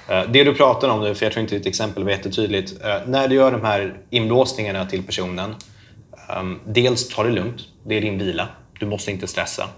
Eh, 0.09 0.31
Det 0.31 0.45
du 0.45 0.55
pratar 0.55 0.89
om 0.89 1.01
nu, 1.01 1.15
för 1.15 1.27
jag 1.27 1.33
tror 1.33 1.43
inte 1.43 1.59
ditt 1.59 1.67
exempel 1.67 2.05
var 2.05 2.11
jättetydligt. 2.11 2.85
eh, 2.85 2.97
När 3.07 3.29
du 3.29 3.35
gör 3.35 3.51
de 3.53 3.63
här 3.65 3.97
inblåsningarna 4.11 4.87
till 4.87 5.03
personen, 5.03 5.55
ehm, 6.29 6.61
dels 6.67 7.09
ta 7.09 7.23
det 7.23 7.31
lugnt. 7.31 7.61
Det 7.87 7.95
är 7.97 8.01
din 8.01 8.19
vila. 8.19 8.49
Du 8.81 8.87
måste 8.87 9.11
inte 9.11 9.27
stressa. 9.27 9.69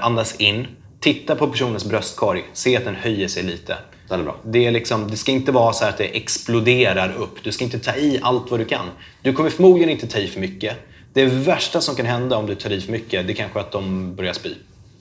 Andas 0.00 0.36
in. 0.36 0.66
Titta 1.00 1.36
på 1.36 1.46
personens 1.46 1.84
bröstkorg. 1.84 2.44
Se 2.52 2.76
att 2.76 2.84
den 2.84 2.94
höjer 2.94 3.28
sig 3.28 3.42
lite. 3.42 3.76
Den 4.10 4.20
är 4.20 4.24
bra. 4.24 4.36
Det, 4.44 4.66
är 4.66 4.70
liksom, 4.70 5.10
det 5.10 5.16
ska 5.16 5.32
inte 5.32 5.52
vara 5.52 5.72
så 5.72 5.84
här 5.84 5.90
att 5.90 5.98
det 5.98 6.16
exploderar 6.16 7.14
upp. 7.16 7.44
Du 7.44 7.52
ska 7.52 7.64
inte 7.64 7.78
ta 7.78 7.96
i 7.96 8.20
allt 8.22 8.50
vad 8.50 8.60
du 8.60 8.64
kan. 8.64 8.86
Du 9.22 9.32
kommer 9.32 9.50
förmodligen 9.50 9.90
inte 9.90 10.06
ta 10.06 10.18
i 10.18 10.26
för 10.26 10.40
mycket. 10.40 10.76
Det 11.12 11.24
värsta 11.24 11.80
som 11.80 11.94
kan 11.94 12.06
hända 12.06 12.36
om 12.36 12.46
du 12.46 12.54
tar 12.54 12.70
i 12.72 12.80
för 12.80 12.92
mycket, 12.92 13.26
det 13.26 13.32
är 13.32 13.34
kanske 13.34 13.60
att 13.60 13.72
de 13.72 14.14
börjar 14.14 14.32
spy. 14.32 14.54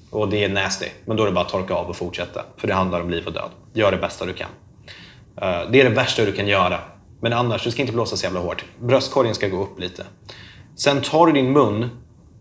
Och 0.09 0.29
det 0.29 0.43
är 0.43 0.49
nasty. 0.49 0.85
Men 1.05 1.17
då 1.17 1.23
är 1.23 1.27
det 1.27 1.33
bara 1.33 1.45
att 1.45 1.51
torka 1.51 1.73
av 1.73 1.89
och 1.89 1.95
fortsätta. 1.95 2.45
För 2.57 2.67
det 2.67 2.73
handlar 2.73 3.01
om 3.01 3.09
liv 3.09 3.27
och 3.27 3.33
död. 3.33 3.49
Gör 3.73 3.91
det 3.91 3.97
bästa 3.97 4.25
du 4.25 4.33
kan. 4.33 4.49
Eh, 5.41 5.71
det 5.71 5.81
är 5.81 5.83
det 5.83 5.89
värsta 5.89 6.25
du 6.25 6.31
kan 6.31 6.47
göra. 6.47 6.79
Men 7.21 7.33
annars, 7.33 7.63
du 7.63 7.71
ska 7.71 7.81
inte 7.81 7.93
blåsa 7.93 8.17
så 8.17 8.23
jävla 8.23 8.39
hårt. 8.39 8.65
Bröstkorgen 8.79 9.35
ska 9.35 9.47
gå 9.47 9.63
upp 9.63 9.79
lite. 9.79 10.05
Sen 10.75 11.01
tar 11.01 11.27
du 11.27 11.33
din 11.33 11.51
mun 11.51 11.89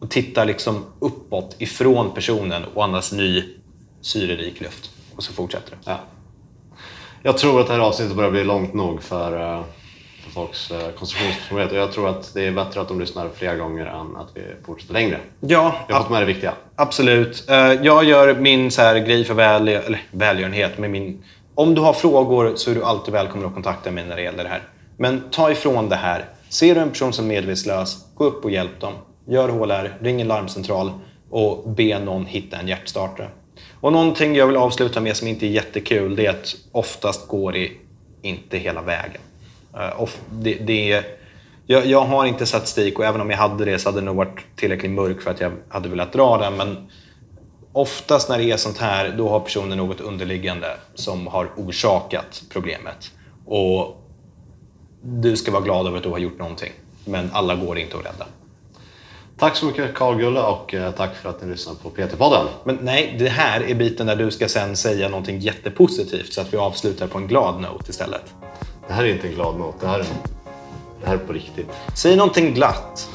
och 0.00 0.10
tittar 0.10 0.46
liksom 0.46 0.84
uppåt 0.98 1.56
ifrån 1.58 2.14
personen 2.14 2.64
och 2.74 2.84
andas 2.84 3.12
ny 3.12 3.44
syrerik 4.00 4.60
luft. 4.60 4.90
Och 5.16 5.22
så 5.22 5.32
fortsätter 5.32 5.70
du. 5.70 5.76
Ja. 5.84 6.00
Jag 7.22 7.38
tror 7.38 7.60
att 7.60 7.66
det 7.66 7.72
här 7.72 7.80
avsnittet 7.80 8.16
börjar 8.16 8.30
bli 8.30 8.44
långt 8.44 8.74
nog 8.74 9.02
för, 9.02 9.32
eh, 9.56 9.62
för 10.24 10.30
folks 10.30 10.70
eh, 10.70 10.78
koncentrationsförmåga. 10.98 11.66
Och 11.66 11.76
jag 11.76 11.92
tror 11.92 12.08
att 12.08 12.34
det 12.34 12.46
är 12.46 12.52
bättre 12.52 12.80
att 12.80 12.88
de 12.88 13.00
lyssnar 13.00 13.28
flera 13.34 13.56
gånger 13.56 13.86
än 13.86 14.16
att 14.16 14.28
vi 14.34 14.42
fortsätter 14.66 14.94
längre. 14.94 15.18
Ja, 15.40 15.74
Jag 15.88 15.94
har 15.94 16.02
fått 16.02 16.10
med 16.10 16.22
det 16.22 16.26
viktiga. 16.26 16.52
Absolut. 16.76 17.50
Eh, 17.50 17.56
Jag 17.72 18.04
gör 18.04 18.34
min 18.34 18.70
så 18.70 18.82
här 18.82 18.98
grej 18.98 19.24
för 19.24 19.34
väl, 19.34 19.68
eller 19.68 20.02
välgörenhet. 20.10 20.78
Med 20.78 20.90
min, 20.90 21.24
om 21.54 21.74
du 21.74 21.80
har 21.80 21.92
frågor 21.92 22.52
så 22.56 22.70
är 22.70 22.74
du 22.74 22.84
alltid 22.84 23.14
välkommen 23.14 23.46
att 23.48 23.54
kontakta 23.54 23.90
mig 23.90 24.04
när 24.04 24.16
det 24.16 24.22
gäller 24.22 24.44
det 24.44 24.50
här. 24.50 24.62
Men 24.96 25.22
ta 25.30 25.50
ifrån 25.50 25.88
det 25.88 25.96
här. 25.96 26.24
Ser 26.48 26.74
du 26.74 26.80
en 26.80 26.90
person 26.90 27.12
som 27.12 27.24
är 27.24 27.28
medvetslös, 27.28 27.96
gå 28.14 28.24
upp 28.24 28.44
och 28.44 28.50
hjälp 28.50 28.80
dem. 28.80 28.92
Gör 29.26 29.48
HLR, 29.48 29.96
ring 30.00 30.20
en 30.20 30.28
larmcentral 30.28 30.92
och 31.30 31.70
be 31.70 31.98
någon 31.98 32.26
hitta 32.26 32.56
en 32.56 32.68
hjärtstartare. 32.68 33.28
Och 33.80 33.92
någonting 33.92 34.34
jag 34.34 34.46
vill 34.46 34.56
avsluta 34.56 35.00
med 35.00 35.16
som 35.16 35.28
inte 35.28 35.46
är 35.46 35.50
jättekul, 35.50 36.16
det 36.16 36.26
är 36.26 36.30
att 36.30 36.54
oftast 36.72 37.28
går 37.28 37.52
det 37.52 37.70
inte 38.22 38.58
hela 38.58 38.82
vägen. 38.82 39.20
Eh, 39.74 40.08
det, 40.30 40.54
det 40.54 40.92
är, 40.92 41.04
jag, 41.66 41.86
jag 41.86 42.04
har 42.04 42.26
inte 42.26 42.46
statistik 42.46 42.98
och 42.98 43.04
även 43.04 43.20
om 43.20 43.30
jag 43.30 43.38
hade 43.38 43.64
det 43.64 43.78
så 43.78 43.88
hade 43.88 44.00
det 44.00 44.04
nog 44.04 44.16
varit 44.16 44.40
tillräckligt 44.56 44.90
mörk 44.90 45.22
för 45.22 45.30
att 45.30 45.40
jag 45.40 45.52
hade 45.68 45.88
velat 45.88 46.12
dra 46.12 46.38
den. 46.38 46.56
Men 46.56 46.90
oftast 47.72 48.28
när 48.28 48.38
det 48.38 48.50
är 48.50 48.56
sånt 48.56 48.78
här, 48.78 49.14
då 49.18 49.28
har 49.28 49.40
personen 49.40 49.78
något 49.78 50.00
underliggande 50.00 50.76
som 50.94 51.26
har 51.26 51.50
orsakat 51.56 52.42
problemet. 52.50 53.10
Och 53.46 54.04
du 55.02 55.36
ska 55.36 55.50
vara 55.50 55.62
glad 55.62 55.86
över 55.86 55.96
att 55.96 56.02
du 56.02 56.08
har 56.08 56.18
gjort 56.18 56.38
någonting. 56.38 56.72
Men 57.04 57.30
alla 57.32 57.54
går 57.54 57.78
inte 57.78 57.96
att 57.96 58.04
rädda. 58.04 58.26
Tack 59.38 59.56
så 59.56 59.66
mycket 59.66 59.94
Carl 59.94 60.16
Gulle 60.16 60.40
och 60.40 60.74
eh, 60.74 60.90
tack 60.90 61.16
för 61.16 61.28
att 61.28 61.42
ni 61.42 61.48
lyssnade 61.48 61.78
på 61.82 61.90
PT-podden. 61.90 62.46
Men 62.64 62.78
nej, 62.82 63.16
det 63.18 63.28
här 63.28 63.70
är 63.70 63.74
biten 63.74 64.06
där 64.06 64.16
du 64.16 64.30
ska 64.30 64.48
sen 64.48 64.76
säga 64.76 65.08
någonting 65.08 65.38
jättepositivt 65.38 66.32
så 66.32 66.40
att 66.40 66.52
vi 66.52 66.56
avslutar 66.56 67.06
på 67.06 67.18
en 67.18 67.26
glad 67.26 67.60
note 67.60 67.90
istället. 67.90 68.34
Det 68.86 68.92
här 68.92 69.04
är 69.04 69.08
inte 69.08 69.28
en 69.28 69.34
glad 69.34 69.58
not, 69.58 69.74
det 69.80 69.86
här 69.86 69.98
är, 69.98 70.04
det 71.00 71.06
här 71.06 71.14
är 71.14 71.18
på 71.18 71.32
riktigt. 71.32 71.70
Säg 71.94 72.16
någonting 72.16 72.54
glatt. 72.54 73.08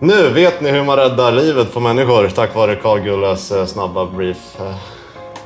Nu 0.00 0.30
vet 0.30 0.60
ni 0.60 0.70
hur 0.70 0.84
man 0.84 0.96
räddar 0.96 1.32
livet 1.32 1.72
på 1.72 1.80
människor 1.80 2.28
tack 2.28 2.54
vare 2.54 2.76
Carl 2.76 3.00
Gulles 3.00 3.52
eh, 3.52 3.66
snabba 3.66 4.06
brief 4.06 4.60
eh, 4.60 4.76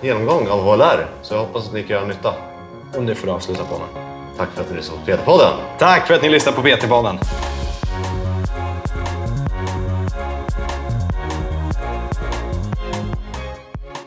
genomgång 0.02 0.48
av 0.48 0.62
HLR. 0.62 1.06
Så 1.22 1.34
jag 1.34 1.40
hoppas 1.40 1.66
att 1.66 1.74
ni 1.74 1.82
kan 1.82 1.90
göra 1.90 2.06
nytta. 2.06 2.34
Och 2.96 3.02
nu 3.02 3.14
får 3.14 3.26
du 3.26 3.32
avsluta 3.32 3.64
på 3.64 3.78
mig. 3.78 4.04
Tack 4.36 4.48
för 4.54 4.60
att 4.60 4.70
ni 4.70 4.76
lyssnade 4.76 5.00
på 5.04 5.10
PT-podden. 5.10 5.52
Tack 5.78 6.06
för 6.06 6.14
att 6.14 6.22
ni 6.22 6.28
lyssnar 6.28 6.52
på 6.52 6.62
PT-podden. 6.62 7.18